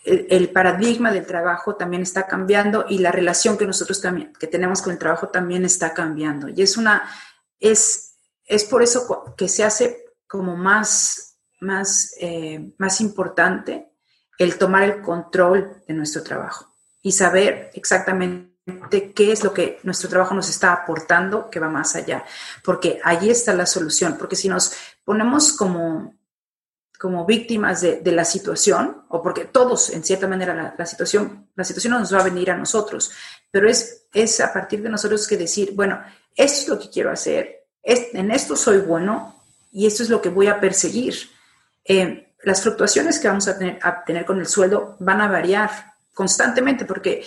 [0.06, 4.82] el, paradigma del trabajo también está cambiando y la relación que nosotros también que tenemos
[4.82, 6.48] con el trabajo también está cambiando.
[6.50, 7.10] Y es una
[7.60, 13.87] es es por eso que se hace como más más eh, más importante
[14.38, 18.58] el tomar el control de nuestro trabajo y saber exactamente
[18.90, 22.26] de qué es lo que nuestro trabajo nos está aportando que va más allá,
[22.64, 24.74] porque allí está la solución, porque si nos
[25.06, 26.14] ponemos como,
[27.00, 31.94] como víctimas de, la situación, o porque todos, en cierta manera, la, situación, la situación
[31.94, 33.12] nos va a venir a nosotros,
[33.50, 36.02] pero es, es a partir de nosotros que decir, bueno,
[36.36, 40.28] esto es lo que quiero hacer, en esto soy bueno y esto es lo que
[40.28, 41.16] voy a perseguir.
[41.86, 45.70] Eh, las fluctuaciones que vamos a tener, a tener con el sueldo van a variar
[46.14, 47.26] constantemente porque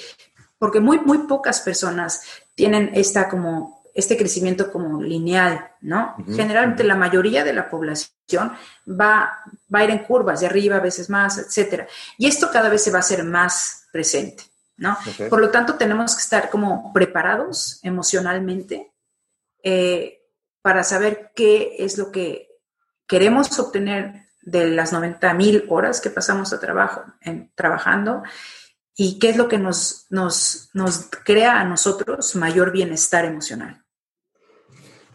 [0.56, 2.22] porque muy, muy pocas personas
[2.54, 6.14] tienen esta como, este crecimiento como lineal, ¿no?
[6.26, 8.52] Generalmente la mayoría de la población
[8.86, 9.42] va,
[9.74, 11.86] va a ir en curvas, de arriba a veces más, etcétera.
[12.18, 14.44] Y esto cada vez se va a hacer más presente,
[14.76, 14.98] ¿no?
[15.30, 18.92] Por lo tanto, tenemos que estar como preparados emocionalmente
[19.62, 20.20] eh,
[20.60, 22.48] para saber qué es lo que
[23.06, 28.22] queremos obtener de las 90 mil horas que pasamos a trabajo, en, trabajando
[28.96, 33.82] y qué es lo que nos, nos, nos crea a nosotros mayor bienestar emocional.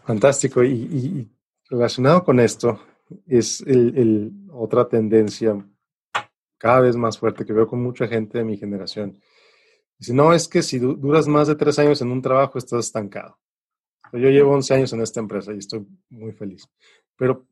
[0.04, 0.62] Fantástico.
[0.64, 1.30] Y,
[1.68, 2.80] relacionado con esto,
[3.26, 5.64] es el, otra tendencia
[6.58, 9.20] cada vez más fuerte que veo con mucha gente de mi generación.
[9.98, 13.38] Dice, no, es que si duras más de tres años en un trabajo, estás estancado.
[14.12, 16.68] Yo llevo 11 años en esta empresa y estoy muy feliz.
[17.16, 17.46] Pero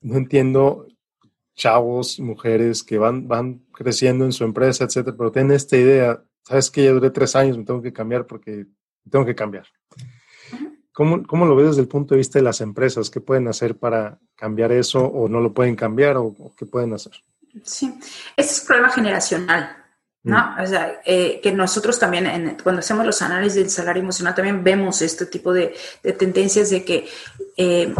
[0.00, 0.86] no entiendo
[1.54, 6.70] chavos, mujeres que van, van creciendo en su empresa, etcétera, pero tienen esta idea, sabes
[6.70, 8.66] que ya duré tres años, me tengo que cambiar porque
[9.10, 9.66] tengo que cambiar.
[10.92, 13.10] ¿Cómo, ¿Cómo, lo ves desde el punto de vista de las empresas?
[13.10, 17.12] ¿Qué pueden hacer para cambiar eso o no lo pueden cambiar o, qué pueden hacer?
[17.64, 17.92] Sí,
[18.36, 19.76] este es un problema generacional,
[20.22, 20.38] ¿no?
[20.38, 20.62] Mm.
[20.62, 25.02] O sea, eh, que nosotros también, cuando hacemos los análisis del salario emocional, también vemos
[25.02, 27.08] este tipo de, de tendencias de que
[27.56, 27.92] eh,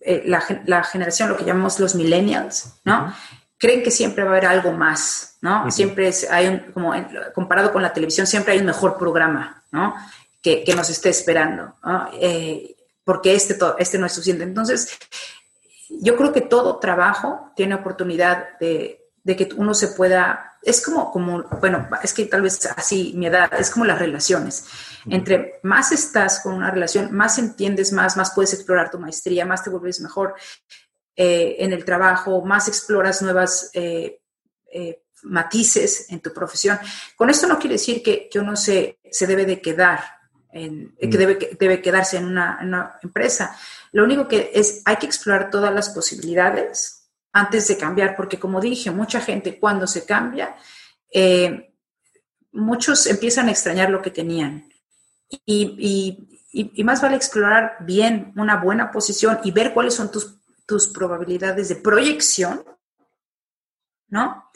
[0.00, 3.14] eh, la, generación, lo que llamamos los millennials, ¿no?
[3.58, 5.70] Creen que siempre va a haber algo más, ¿no?
[5.70, 6.94] Siempre es, hay un, como
[7.34, 9.94] comparado con la televisión, siempre hay un mejor programa, ¿no?
[10.40, 12.08] Que, que nos esté esperando, ¿no?
[12.14, 14.44] Eh, porque este, todo, este no es suficiente.
[14.44, 14.98] Entonces,
[15.88, 21.10] yo creo que todo trabajo tiene oportunidad de, de que uno se pueda, es como,
[21.10, 24.66] como, bueno, es que tal vez así mi edad, es como las relaciones.
[25.06, 29.64] Entre más estás con una relación, más entiendes más, más puedes explorar tu maestría, más
[29.64, 30.34] te vuelves mejor
[31.16, 34.20] eh, en el trabajo, más exploras nuevas eh,
[34.72, 36.78] eh, matices en tu profesión.
[37.16, 40.00] Con esto no quiere decir que, que uno se, se debe de quedar,
[40.52, 43.56] en, que debe, debe quedarse en una, en una empresa.
[43.92, 46.99] Lo único que es, hay que explorar todas las posibilidades
[47.32, 50.56] antes de cambiar, porque como dije, mucha gente cuando se cambia,
[51.12, 51.74] eh,
[52.52, 54.68] muchos empiezan a extrañar lo que tenían.
[55.46, 56.26] Y,
[56.84, 60.34] más vale explorar bien una buena posición y ver cuáles son tus,
[60.66, 62.64] tus probabilidades de proyección,
[64.08, 64.50] ¿no?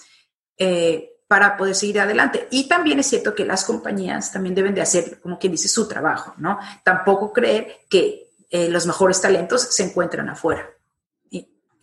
[0.58, 2.48] Eh, para poder seguir adelante.
[2.50, 5.86] Y también es cierto que las compañías también deben de hacer, como quien dice, su
[5.86, 6.58] trabajo, ¿no?
[6.82, 10.73] Tampoco creer que eh, los mejores talentos se encuentran afuera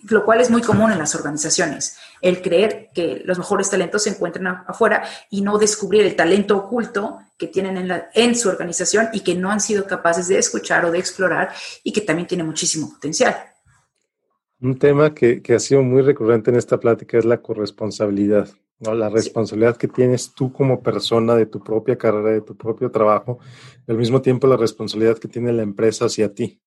[0.10, 4.12] lo cual es muy común en las organizaciones, el creer que los mejores talentos se
[4.12, 9.10] encuentran afuera y no descubrir el talento oculto que tienen en, la, en su organización
[9.14, 11.50] y que no han sido capaces de escuchar o de explorar
[11.84, 13.36] y que también tiene muchísimo potencial.
[14.60, 18.48] Un tema que, que ha sido muy recurrente en esta plática es la corresponsabilidad,
[18.80, 18.94] ¿no?
[18.94, 23.40] la responsabilidad que tienes tú como persona de tu propia carrera, de tu propio trabajo,
[23.88, 26.60] y al mismo tiempo la responsabilidad que tiene la empresa hacia ti.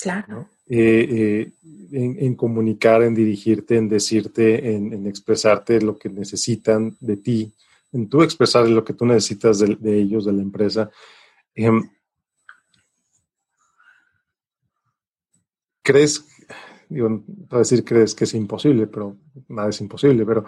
[0.00, 0.48] Claro.
[0.68, 1.52] Eh, eh,
[1.92, 7.52] en, comunicar, en dirigirte, en decirte, en, expresarte lo que necesitan de ti,
[7.92, 10.90] en tú expresar lo que tú necesitas de, ellos, de la empresa.
[11.54, 11.88] Em,
[15.82, 16.26] ¿Crees,
[16.88, 19.16] digo, para decir crees que es imposible, pero
[19.48, 20.44] nada es imposible, pero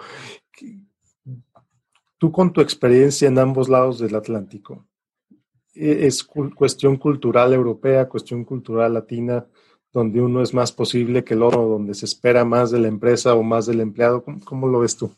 [2.19, 4.85] tú con tu experiencia en ambos lados del Atlántico,
[5.79, 9.47] e, ¿es cuestión cultural europea, cuestión cultural latina?
[9.93, 13.35] donde uno es más posible que el otro, donde se espera más de la empresa
[13.35, 14.25] o más del empleado?
[14.45, 15.11] ¿Cómo, lo ves tú?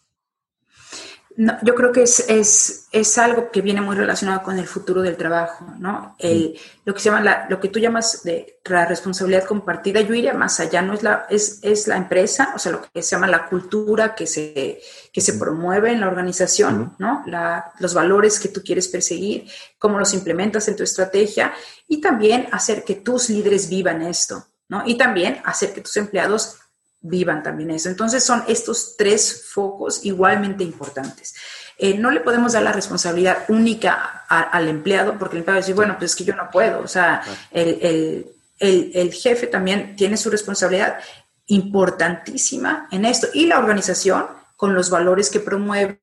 [1.40, 5.00] No, yo creo que es, es, es, algo que viene muy relacionado con el futuro
[5.00, 6.14] del trabajo, ¿no?
[6.18, 10.12] El, lo que se llama la, lo que tú llamas de la responsabilidad compartida, yo
[10.12, 13.16] iría más allá, no es la, es, es la empresa, o sea, lo que se
[13.16, 17.22] llama la cultura que se, que se promueve en la organización, ¿no?
[17.24, 19.48] La, los valores que tú quieres perseguir,
[19.78, 21.54] cómo los implementas en tu estrategia
[21.88, 24.82] y también hacer que tus líderes vivan esto, ¿no?
[24.84, 26.58] Y también hacer que tus empleados
[27.00, 27.88] vivan también eso.
[27.88, 31.34] Entonces son estos tres focos igualmente importantes.
[31.78, 35.62] Eh, no le podemos dar la responsabilidad única al empleado porque el empleado va a
[35.62, 36.80] decir, bueno, pues es que yo no puedo.
[36.80, 40.98] O sea, el, jefe también tiene su responsabilidad
[41.46, 46.00] importantísima en esto y la organización con los valores que promueve,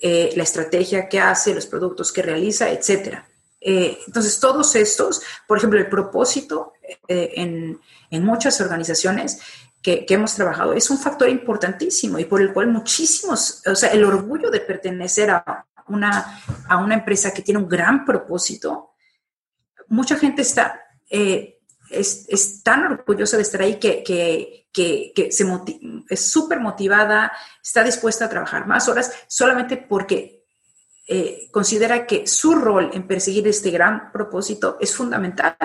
[0.00, 3.26] eh, la estrategia que hace, los productos que realiza, etcétera.
[3.60, 6.72] Eh, entonces, todos estos, por ejemplo, el propósito
[7.08, 7.80] eh, en,
[8.24, 9.38] muchas organizaciones
[9.82, 10.72] que, hemos trabajado.
[10.72, 15.30] Es un factor importantísimo y por el cual muchísimos, o sea, el orgullo de pertenecer
[15.30, 18.90] a una, a una empresa que tiene un gran propósito,
[19.88, 25.44] mucha gente está, eh, es, tan orgullosa de estar ahí que, que, se
[26.08, 30.39] es súper motivada, está dispuesta a trabajar más horas solamente porque
[31.12, 35.56] eh, considera que su rol en perseguir este gran propósito es fundamental.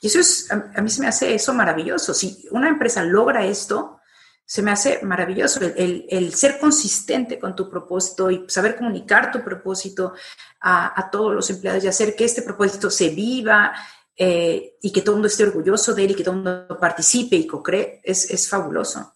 [0.00, 2.14] Y eso es, a, mí se me hace eso maravilloso.
[2.14, 4.00] Si una empresa logra esto,
[4.46, 10.14] se me hace maravilloso el, ser consistente con tu propósito y saber comunicar tu propósito
[10.62, 13.74] a, todos los empleados y hacer que este propósito se viva
[14.16, 16.78] eh, y que todo el mundo esté orgulloso de él y que todo el mundo
[16.80, 19.12] participe y co-cree, es, es fabuloso.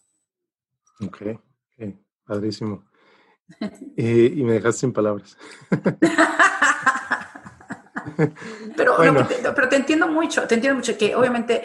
[1.00, 1.22] Ok,
[2.26, 2.87] padrísimo.
[3.96, 5.36] Eh, y me dejaste sin palabras.
[8.76, 11.64] pero, te, pero te entiendo mucho, te entiendo mucho que obviamente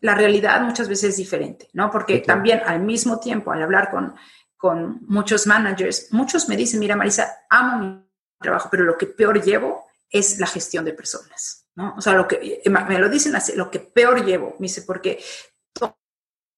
[0.00, 1.90] la realidad muchas veces es diferente, ¿no?
[1.90, 4.14] Porque también al mismo tiempo, al hablar con,
[4.56, 8.04] con muchos managers, muchos me dicen, mira Marisa, amo mi
[8.40, 11.94] trabajo, pero lo que peor llevo es la gestión de personas, ¿no?
[11.96, 15.22] O sea, lo que me lo dicen así, lo que peor llevo, me dice, porque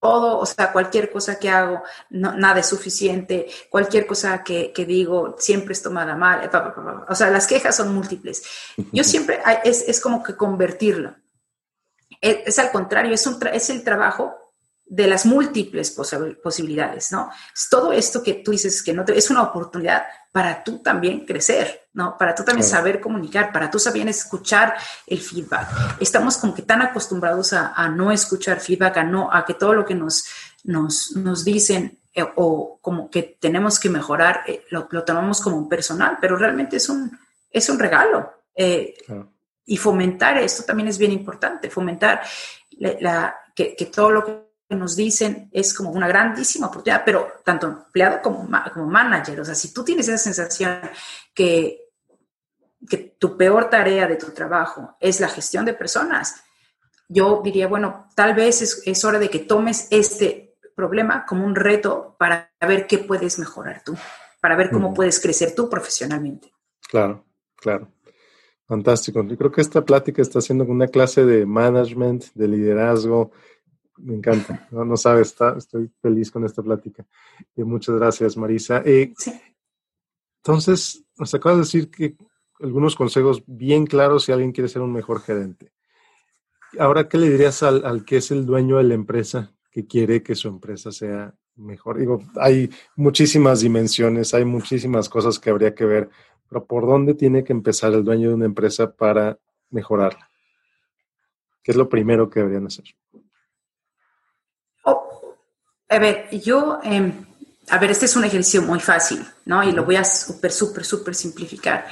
[0.04, 5.72] todo, o sea, cualquier cosa que hago, nada es suficiente, cualquier cosa que, digo siempre
[5.72, 6.50] es tomada mal,
[7.08, 8.42] o sea, las quejas son múltiples.
[8.92, 11.14] Yo siempre, es, es como que convertirlo.
[12.20, 14.43] Es, es, al contrario, es, un es el trabajo
[14.86, 15.96] de las múltiples
[16.42, 17.30] posibilidades, ¿no?
[17.54, 21.88] Es todo esto que tú dices que no es una oportunidad para tú también crecer,
[21.94, 22.18] ¿no?
[22.18, 24.74] Para tú también saber comunicar, para tú saber escuchar
[25.06, 26.00] el feedback.
[26.00, 29.84] Estamos como que tan acostumbrados a, no escuchar feedback, a no, a que todo lo
[29.86, 30.24] que nos,
[30.64, 35.56] nos, nos dicen eh, o como que tenemos que mejorar, eh, lo, lo, tomamos como
[35.56, 37.18] un personal, pero realmente es un,
[37.50, 38.32] es un regalo.
[38.54, 38.94] Eh,
[39.66, 42.20] y fomentar esto también es bien importante, fomentar
[42.78, 47.66] la, que, que todo lo que nos dicen es como una grandísima oportunidad, pero tanto
[47.68, 50.80] empleado como, como manager, o sea, si tú tienes esa sensación
[51.34, 51.90] que,
[52.88, 56.42] que tu peor tarea de tu trabajo es la gestión de personas,
[57.08, 61.54] yo diría, bueno, tal vez es, es hora de que tomes este problema como un
[61.54, 63.96] reto para ver qué puedes mejorar tú,
[64.40, 66.52] para ver cómo puedes crecer tú profesionalmente.
[66.88, 67.24] Claro,
[67.56, 67.88] claro.
[68.66, 69.22] Fantástico.
[69.24, 73.30] Yo creo que esta plática está siendo una clase de management, de liderazgo,
[73.98, 74.68] me encanta.
[74.70, 77.04] No, no sabes, está, estoy feliz con esta plática.
[77.56, 78.82] Y muchas gracias, Marisa.
[78.84, 79.12] Eh,
[80.42, 82.16] entonces, nos acabas de decir que
[82.60, 85.72] algunos consejos bien claros si alguien quiere ser un mejor gerente.
[86.78, 90.22] Ahora, ¿qué le dirías al, al que es el dueño de la empresa que quiere
[90.22, 91.98] que su empresa sea mejor?
[91.98, 96.10] Digo, hay muchísimas dimensiones, hay muchísimas cosas que habría que ver,
[96.48, 99.38] pero ¿por dónde tiene que empezar el dueño de una empresa para
[99.70, 100.30] mejorarla?
[101.62, 102.84] ¿Qué es lo primero que deberían hacer?
[105.88, 107.26] A ver, yo, em,
[107.68, 109.62] a ver, este es un ejercicio muy fácil, ¿no?
[109.62, 111.86] Y lo voy a súper, súper, súper simplificar.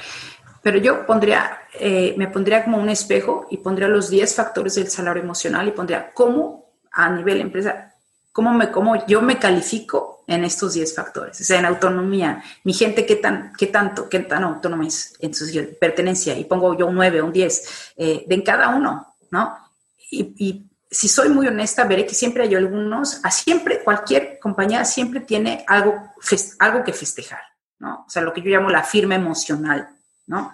[0.61, 4.87] Pero yo pondría, eh, me pondría como un espejo y pondría los 10 factores del
[4.87, 7.93] salario emocional y pondría cómo a nivel empresa,
[8.31, 11.39] cómo, me, cómo yo me califico en estos 10 factores.
[11.41, 15.33] O sea, en autonomía, mi gente, ¿qué, tan, qué tanto, qué tan autónoma es en
[15.33, 15.45] su
[15.79, 16.37] pertenencia?
[16.37, 19.57] Y pongo yo un 9, un 10, eh, de en cada uno, ¿no?
[20.11, 24.85] Y, y si soy muy honesta, veré que siempre hay algunos, a siempre, cualquier compañía
[24.85, 26.13] siempre tiene algo,
[26.59, 27.41] algo que festejar,
[27.79, 28.05] ¿no?
[28.07, 29.89] O sea, lo que yo llamo la firma emocional,
[30.27, 30.53] ¿no?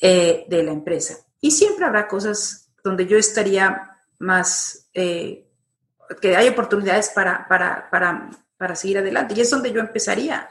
[0.00, 1.14] Eh, de la empresa.
[1.40, 5.50] Y siempre habrá cosas donde yo estaría más, eh,
[6.20, 9.34] que hay oportunidades para, para, para, para, seguir adelante.
[9.34, 10.48] Y es donde yo empezaría.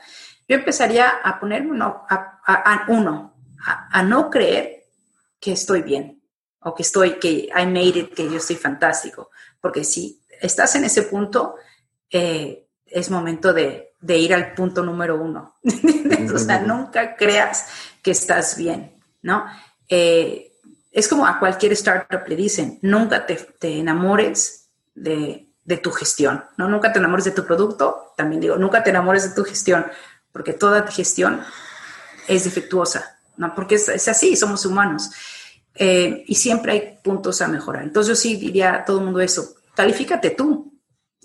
[0.47, 4.85] Yo empezaría a ponerme uno, a, uno, a, no creer
[5.39, 6.22] que estoy bien
[6.63, 9.29] o que estoy, que I made it, que yo estoy fantástico.
[9.59, 11.55] Porque si estás en ese punto,
[12.09, 15.55] eh, es momento de, de, ir al punto número uno.
[16.33, 17.67] o sea, nunca creas
[18.01, 19.45] que estás bien, ¿no?
[19.89, 20.53] Eh,
[20.93, 25.49] es como a cualquier startup le dicen, nunca te, enamores de,
[25.81, 26.69] tu gestión, ¿no?
[26.69, 29.87] Nunca te enamores de tu producto, también digo, nunca te enamores de tu gestión,
[30.31, 31.41] porque toda gestión
[32.27, 33.55] es defectuosa, ¿no?
[33.55, 35.09] Porque es, así, somos humanos.
[35.75, 37.83] Eh, y siempre hay puntos a mejorar.
[37.83, 40.73] Entonces yo sí diría a todo el mundo eso, califícate tú,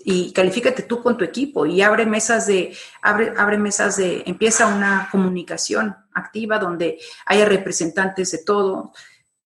[0.03, 4.67] y califícate tú con tu equipo y abre mesas de, abre, abre mesas de, empieza
[4.67, 8.93] una comunicación activa donde haya representantes de todo,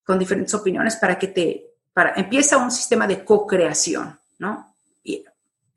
[0.03, 4.75] con diferentes opiniones para que te, para, empieza un sistema de co-creación, ¿no?
[5.03, 5.23] Y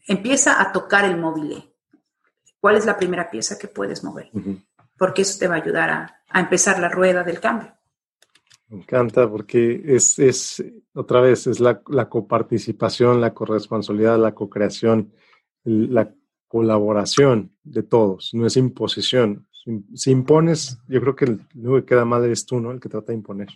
[0.06, 1.72] empieza a tocar el móvil.
[2.60, 4.30] ¿Cuál es la primera pieza que puedes mover?
[4.98, 7.75] Porque eso te va a ayudar a, a empezar la rueda del cambio.
[8.68, 15.12] Me encanta porque es, es otra vez, es la, la coparticipación, la corresponsabilidad, la co-creación,
[15.64, 16.12] la
[16.48, 19.46] colaboración de todos, no es imposición.
[19.94, 22.70] Si, impones, yo creo que el que queda mal eres tú, ¿no?
[22.70, 23.48] El que trata de imponer.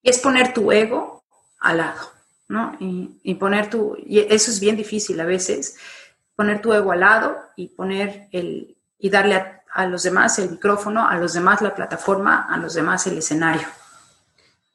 [0.00, 1.24] Y es poner tu ego
[1.58, 2.00] al lado,
[2.48, 2.76] ¿no?
[2.78, 5.76] Y, poner tu, y eso es bien difícil a veces,
[6.36, 10.50] poner tu ego al lado y poner el, y darle a, a los demás el
[10.50, 13.66] micrófono, a los demás la plataforma, a los demás el escenario.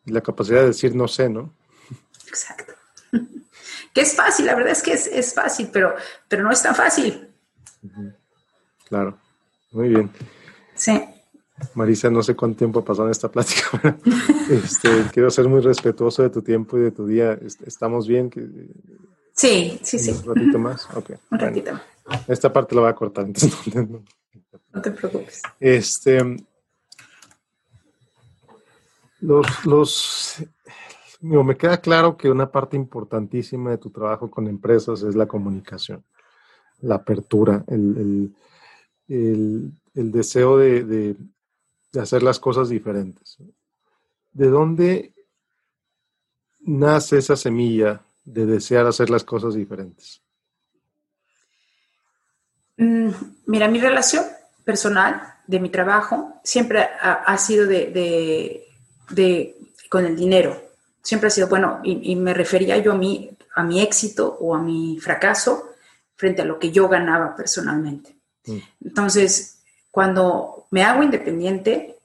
[0.05, 1.53] La capacidad de decir no sé, ¿no?
[2.27, 2.73] Exacto.
[3.93, 5.95] Que es fácil, la verdad es que es, fácil, pero,
[6.27, 7.29] pero no es tan fácil.
[8.87, 9.17] Claro,
[9.71, 10.09] muy bien.
[10.73, 10.99] Sí.
[11.75, 13.63] Marisa, no sé cuánto tiempo ha pasado en esta plática.
[14.49, 17.37] este, quiero ser muy respetuoso de tu tiempo y de tu día.
[17.65, 18.31] ¿Estamos bien?
[19.33, 20.11] Sí, sí, sí.
[20.11, 20.87] ¿Un ratito más?
[20.95, 21.11] Ok.
[21.31, 21.81] Un ratito más.
[22.27, 23.27] Esta parte la voy a cortar.
[23.27, 25.41] no, te preocupes.
[25.59, 26.19] Este,
[29.23, 30.43] los, los,
[31.21, 36.03] me queda claro que una parte importantísima de tu trabajo con empresas es la comunicación,
[36.81, 38.33] la apertura, el,
[39.95, 41.15] deseo de,
[41.99, 43.37] hacer las cosas diferentes.
[44.33, 45.13] ¿De dónde
[46.59, 50.21] nace esa semilla de desear hacer las cosas diferentes?
[52.75, 53.09] Mm,
[53.45, 54.25] mira, mi relación
[54.65, 58.72] personal de mi trabajo siempre ha, sido de de,
[59.89, 60.61] con el dinero.
[61.01, 64.61] Siempre ha sido, bueno, y, me refería yo a mi, a mi éxito o a
[64.61, 65.71] mi fracaso
[66.15, 68.15] frente a lo que yo ganaba personalmente.
[68.45, 68.57] Mm.
[68.85, 69.59] Entonces,
[69.91, 71.99] cuando me hago independiente,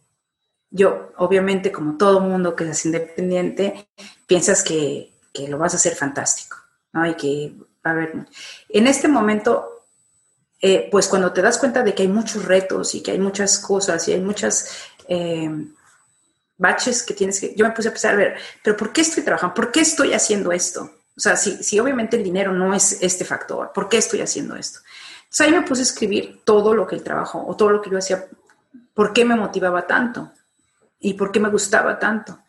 [0.70, 3.88] yo, obviamente, como todo mundo que es independiente,
[4.26, 6.56] piensas que, que, lo vas a hacer fantástico,
[6.92, 7.06] ¿no?
[7.06, 8.26] Y que, a ver,
[8.68, 9.86] en este momento,
[10.60, 13.58] eh, pues cuando te das cuenta de que hay muchos retos y que hay muchas
[13.58, 15.50] cosas y hay muchas eh,
[16.58, 17.54] baches que tienes que...
[17.54, 19.54] Yo me puse a pensar, a ver, pero ¿por qué estoy trabajando?
[19.54, 20.90] ¿Por qué estoy haciendo esto?
[21.16, 24.54] O sea, si, si obviamente el dinero no es este factor, ¿por qué estoy haciendo
[24.56, 24.80] esto?
[25.22, 27.90] Entonces ahí me puse a escribir todo lo que el trabajo o todo lo que
[27.90, 28.26] yo hacía,
[28.94, 30.32] por qué me motivaba tanto
[31.00, 32.40] y por qué me gustaba tanto.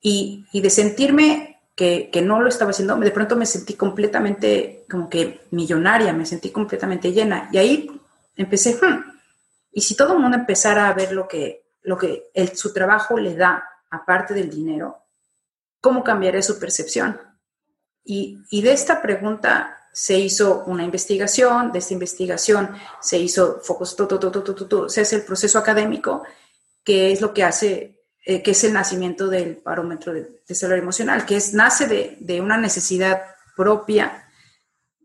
[0.00, 4.84] Y, y de sentirme que, que, no lo estaba haciendo, de pronto me sentí completamente
[4.88, 7.48] como que millonaria, me sentí completamente llena.
[7.52, 8.00] Y ahí
[8.36, 9.04] empecé, hmm,
[9.72, 13.34] y si todo el mundo empezara a ver lo que, lo que su trabajo le
[13.34, 15.06] da, aparte del dinero,
[15.80, 17.18] ¿cómo cambiaría su percepción?
[18.04, 23.96] Y, de esta pregunta se hizo una investigación, de esta investigación se hizo focus,
[24.88, 26.24] se hace el proceso académico,
[26.84, 31.24] que es lo que hace, eh, que es el nacimiento del parómetro de, salario emocional,
[31.24, 31.86] que es, nace
[32.20, 33.22] de, una necesidad
[33.56, 34.28] propia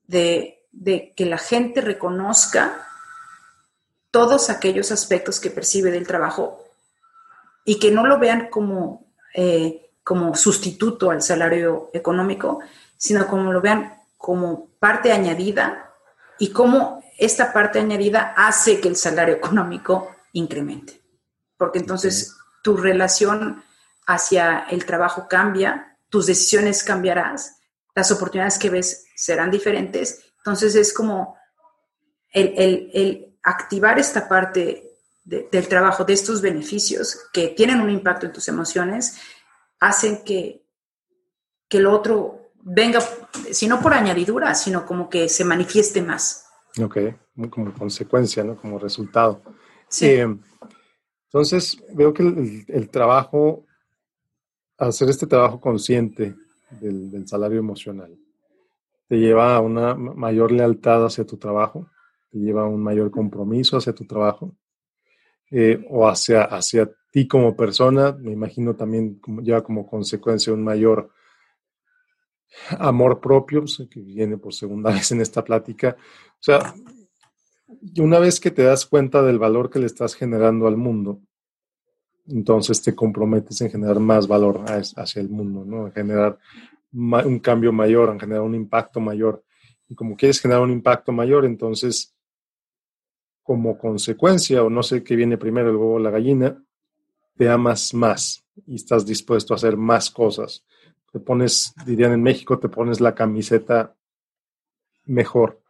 [0.05, 2.85] de, de que la gente reconozca
[4.11, 6.62] todos aquellos aspectos que percibe del trabajo
[7.65, 12.59] y que no lo vean como, eh, como sustituto al salario económico,
[12.97, 15.91] sino como lo vean como parte añadida
[16.39, 21.01] y cómo esta parte añadida hace que el salario económico incremente.
[21.57, 23.63] Porque entonces tu relación
[24.07, 27.59] hacia el trabajo cambia, tus decisiones cambiarás,
[27.95, 30.23] las oportunidades que ves serán diferentes.
[30.37, 31.37] Entonces es como
[32.31, 34.92] el, activar esta parte
[35.23, 39.17] del trabajo, de estos beneficios que tienen un impacto en tus emociones,
[39.79, 40.65] hacen que,
[41.67, 42.99] que el otro venga,
[43.51, 46.45] si no por añadidura, sino como que se manifieste más.
[46.81, 46.97] Ok,
[47.49, 48.55] como consecuencia, ¿no?
[48.55, 49.41] Como resultado.
[49.87, 50.07] Sí.
[50.07, 50.37] Eh,
[51.33, 52.23] entonces, veo que
[52.67, 53.65] el, trabajo,
[54.77, 56.35] hacer este trabajo consciente
[56.79, 58.15] del, salario emocional,
[59.07, 61.89] te lleva a una mayor lealtad hacia tu trabajo,
[62.29, 64.55] te lleva a un mayor compromiso hacia tu trabajo,
[65.55, 70.63] eh, o hacia, hacia ti como persona, me imagino también como, lleva como consecuencia un
[70.63, 71.11] mayor
[72.79, 75.95] amor propio, que viene por segunda vez en esta plática.
[75.99, 76.73] O sea,
[77.99, 81.21] una vez que te das cuenta del valor que le estás generando al mundo,
[82.27, 85.85] entonces te comprometes en generar más valor hacia el mundo, ¿no?
[85.85, 86.39] En generar
[86.91, 89.43] un cambio mayor, en generar un impacto mayor.
[89.87, 92.12] Y como quieres generar un impacto mayor, entonces,
[93.43, 96.63] como consecuencia, o no sé qué viene primero, el huevo o la gallina,
[97.37, 100.63] te amas más y estás dispuesto a hacer más cosas.
[101.11, 103.95] Te pones, dirían en México, te pones la camiseta
[105.05, 105.61] mejor.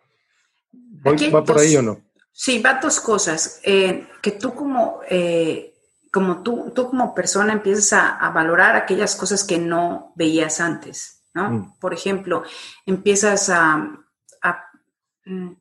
[1.05, 2.01] ¿Va por ahí o no?
[2.31, 3.59] Sí, va dos cosas.
[3.63, 5.73] Eh, que tú como, eh,
[6.11, 11.49] como tú, tú como persona empiezas a, valorar aquellas cosas que no veías antes, ¿no?
[11.49, 11.79] Mm.
[11.79, 12.43] Por ejemplo,
[12.85, 13.99] empiezas a,
[14.41, 14.65] a
[15.25, 15.51] mm,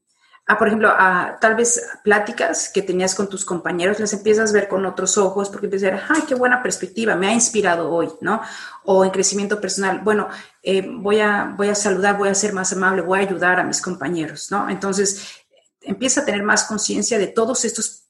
[0.47, 4.53] a, por ejemplo, a tal vez pláticas que tenías con tus compañeros, las empiezas a
[4.53, 7.91] ver con otros ojos porque empiezas a ver, ay, qué buena perspectiva, me ha inspirado
[7.91, 8.43] hoy, ¿no?
[8.85, 10.29] O en crecimiento personal, bueno,
[10.63, 13.65] eh, voy, a, voy a saludar, voy a ser más amable, voy a ayudar a
[13.65, 14.69] mis compañeros, ¿no?
[14.69, 15.45] Entonces,
[15.81, 18.09] empieza a tener más conciencia de todos estos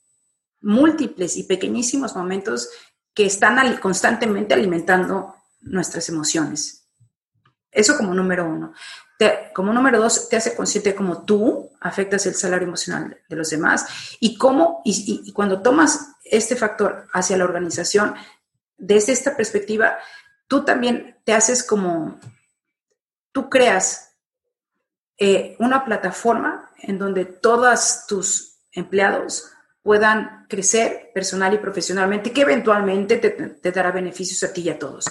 [0.62, 2.70] múltiples y pequeñísimos momentos
[3.14, 6.88] que están constantemente alimentando nuestras emociones.
[7.70, 8.72] Eso como número uno
[9.52, 13.86] como número dos, te hace consciente cómo tú afectas el salario emocional de los demás
[14.20, 18.14] y cómo, y, cuando tomas este factor hacia la organización,
[18.76, 19.98] desde esta perspectiva,
[20.48, 22.18] tú también te haces como,
[23.32, 24.14] tú creas
[25.18, 29.50] eh, una plataforma en donde todos tus empleados
[29.82, 35.06] puedan crecer personal y profesionalmente, que eventualmente te, dará beneficios a ti y a todos.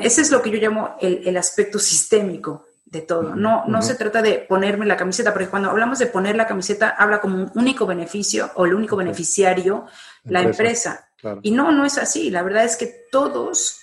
[0.00, 3.34] Ese es lo que yo llamo el aspecto sistémico de todo.
[3.34, 6.90] No, no se trata de ponerme la camiseta, porque cuando hablamos de poner la camiseta,
[6.90, 9.86] habla como un único beneficio o el único beneficiario,
[10.24, 11.10] la empresa.
[11.42, 12.30] Y no, no es así.
[12.30, 13.80] La verdad es que todos,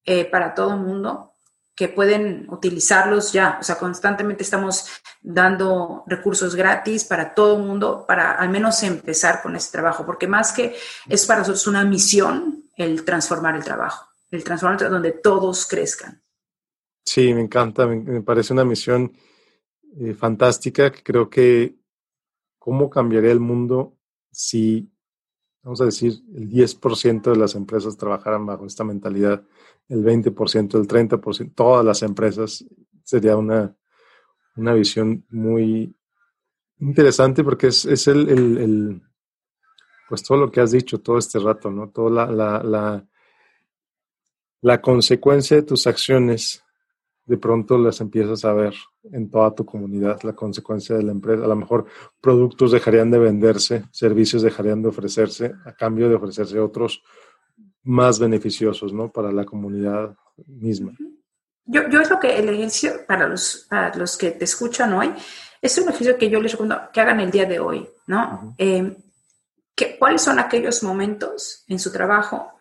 [0.03, 1.30] eh, para todo el mundo
[1.75, 3.57] que pueden utilizarlos ya.
[3.59, 4.87] O sea, constantemente estamos
[5.21, 10.27] dando recursos gratis para todo el mundo, para al menos empezar con este trabajo, porque
[10.27, 10.75] más que
[11.07, 16.21] es para nosotros una misión el transformar el trabajo, el transformar donde todos crezcan.
[17.05, 19.11] Sí, me encanta, me, parece una misión
[19.99, 21.75] eh, fantástica creo que
[22.57, 23.97] cómo cambiaría el mundo
[24.31, 24.89] si,
[25.63, 29.43] vamos a decir, el 10% de las empresas trabajaran bajo esta mentalidad
[29.89, 32.65] el 20%, el 30%, todas las empresas,
[33.03, 33.75] sería una,
[34.55, 35.95] una visión muy
[36.79, 39.01] interesante porque es, es el,
[40.09, 41.89] pues todo lo que has dicho todo este rato, ¿no?
[41.89, 43.07] Toda la, la, la,
[44.61, 46.63] la consecuencia de tus acciones,
[47.25, 48.73] de pronto las empiezas a ver
[49.11, 51.45] en toda tu comunidad, la consecuencia de la empresa.
[51.45, 51.85] A lo mejor
[52.19, 57.03] productos dejarían de venderse, servicios dejarían de ofrecerse a cambio de ofrecerse otros
[57.83, 59.11] más beneficiosos, ¿no?
[59.11, 60.15] Para la comunidad
[60.45, 60.93] misma.
[61.65, 65.13] Yo, yo es lo que el ejercicio, para los, para los que te escuchan hoy,
[65.61, 68.55] es un ejercicio que yo les recomiendo que hagan el día de hoy, ¿no?
[68.57, 68.95] Em,
[69.75, 72.53] que, ¿Cuáles son aquellos momentos en su trabajo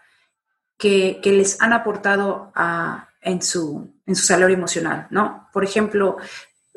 [0.76, 5.48] que, que les han aportado a, en, su, en su salario emocional, ¿no?
[5.52, 6.18] Por ejemplo,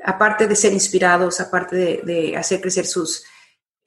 [0.04, 3.24] aparte de ser inspirados, aparte de, de hacer crecer sus,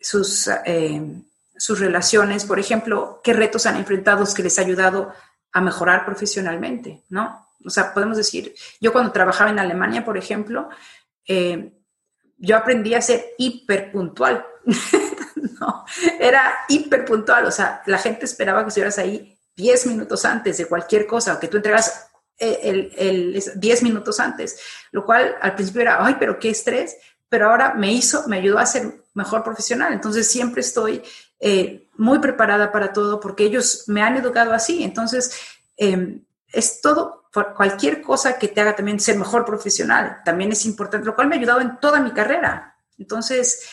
[0.00, 1.22] sus em,
[1.58, 5.12] sus relaciones, por ejemplo, qué retos han enfrentado que les ha ayudado
[5.52, 7.46] a mejorar profesionalmente, ¿no?
[7.64, 10.68] O sea, podemos decir, yo cuando trabajaba en Alemania, por ejemplo,
[11.26, 11.72] eh,
[12.38, 14.44] yo aprendí a ser hiper puntual.
[15.60, 15.84] no,
[16.20, 17.46] era hiper puntual.
[17.46, 21.40] O sea, la gente esperaba que estuvieras ahí 10 minutos antes de cualquier cosa o
[21.40, 24.60] que tú entregas eh, el, el, 10 minutos antes,
[24.92, 26.96] lo cual al principio era, ay, pero qué estrés,
[27.28, 29.92] pero ahora me hizo, me ayudó a ser mejor profesional.
[29.92, 31.02] Entonces siempre estoy
[31.40, 34.82] eh, muy preparada para todo porque ellos me han educado así.
[34.84, 35.32] Entonces,
[35.76, 37.24] em, es todo,
[37.56, 41.34] cualquier cosa que te haga también ser mejor profesional, también es importante, lo cual me
[41.34, 42.76] ha ayudado en toda mi carrera.
[42.98, 43.68] Entonces,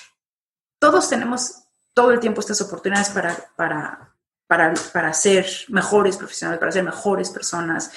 [0.80, 4.14] todos tenemos todo el tiempo estas oportunidades para, para,
[4.48, 7.92] para, para ser mejores profesionales, para ser mejores personas,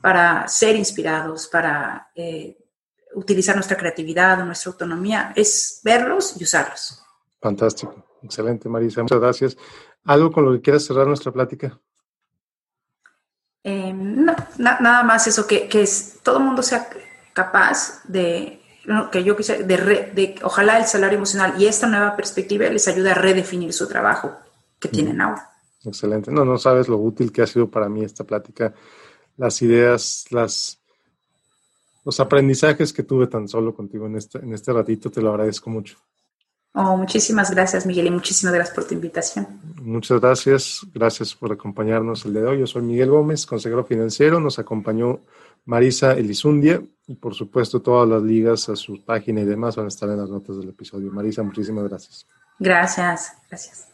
[0.00, 2.56] para ser inspirados, para eh,
[3.18, 7.02] utilizar nuestra creatividad, nuestra autonomía, es verlos y usarlos.
[7.40, 9.56] Fantástico, excelente Marisa, muchas gracias.
[10.04, 11.78] ¿Algo con lo que quieras cerrar nuestra plática?
[13.64, 16.88] Eh, no, nada más eso, que, que es, todo el mundo sea
[17.32, 18.62] capaz de,
[19.12, 23.10] que yo quise, de, de, ojalá el salario emocional y esta nueva perspectiva les ayude
[23.10, 24.34] a redefinir su trabajo
[24.78, 25.50] que tienen ahora.
[25.84, 26.30] Excelente.
[26.30, 28.72] No, no sabes lo útil que ha sido para mí esta plática,
[29.36, 30.80] las ideas, las,
[32.08, 35.68] los aprendizajes que tuve tan solo contigo en este, en este ratito, te lo agradezco
[35.68, 35.98] mucho.
[36.72, 39.46] Oh, muchísimas gracias, Miguel, y muchísimas gracias por tu invitación.
[39.82, 40.86] Muchas gracias.
[40.94, 42.60] Gracias por acompañarnos el día de hoy.
[42.60, 44.40] Yo soy Miguel Gómez, consejero financiero.
[44.40, 45.20] Nos acompañó
[45.66, 49.88] Marisa Elizundia y, por supuesto, todas las ligas a su página y demás van a
[49.88, 51.12] estar en las notas del episodio.
[51.12, 52.26] Marisa, muchísimas gracias.
[52.58, 53.86] Gracias, gracias.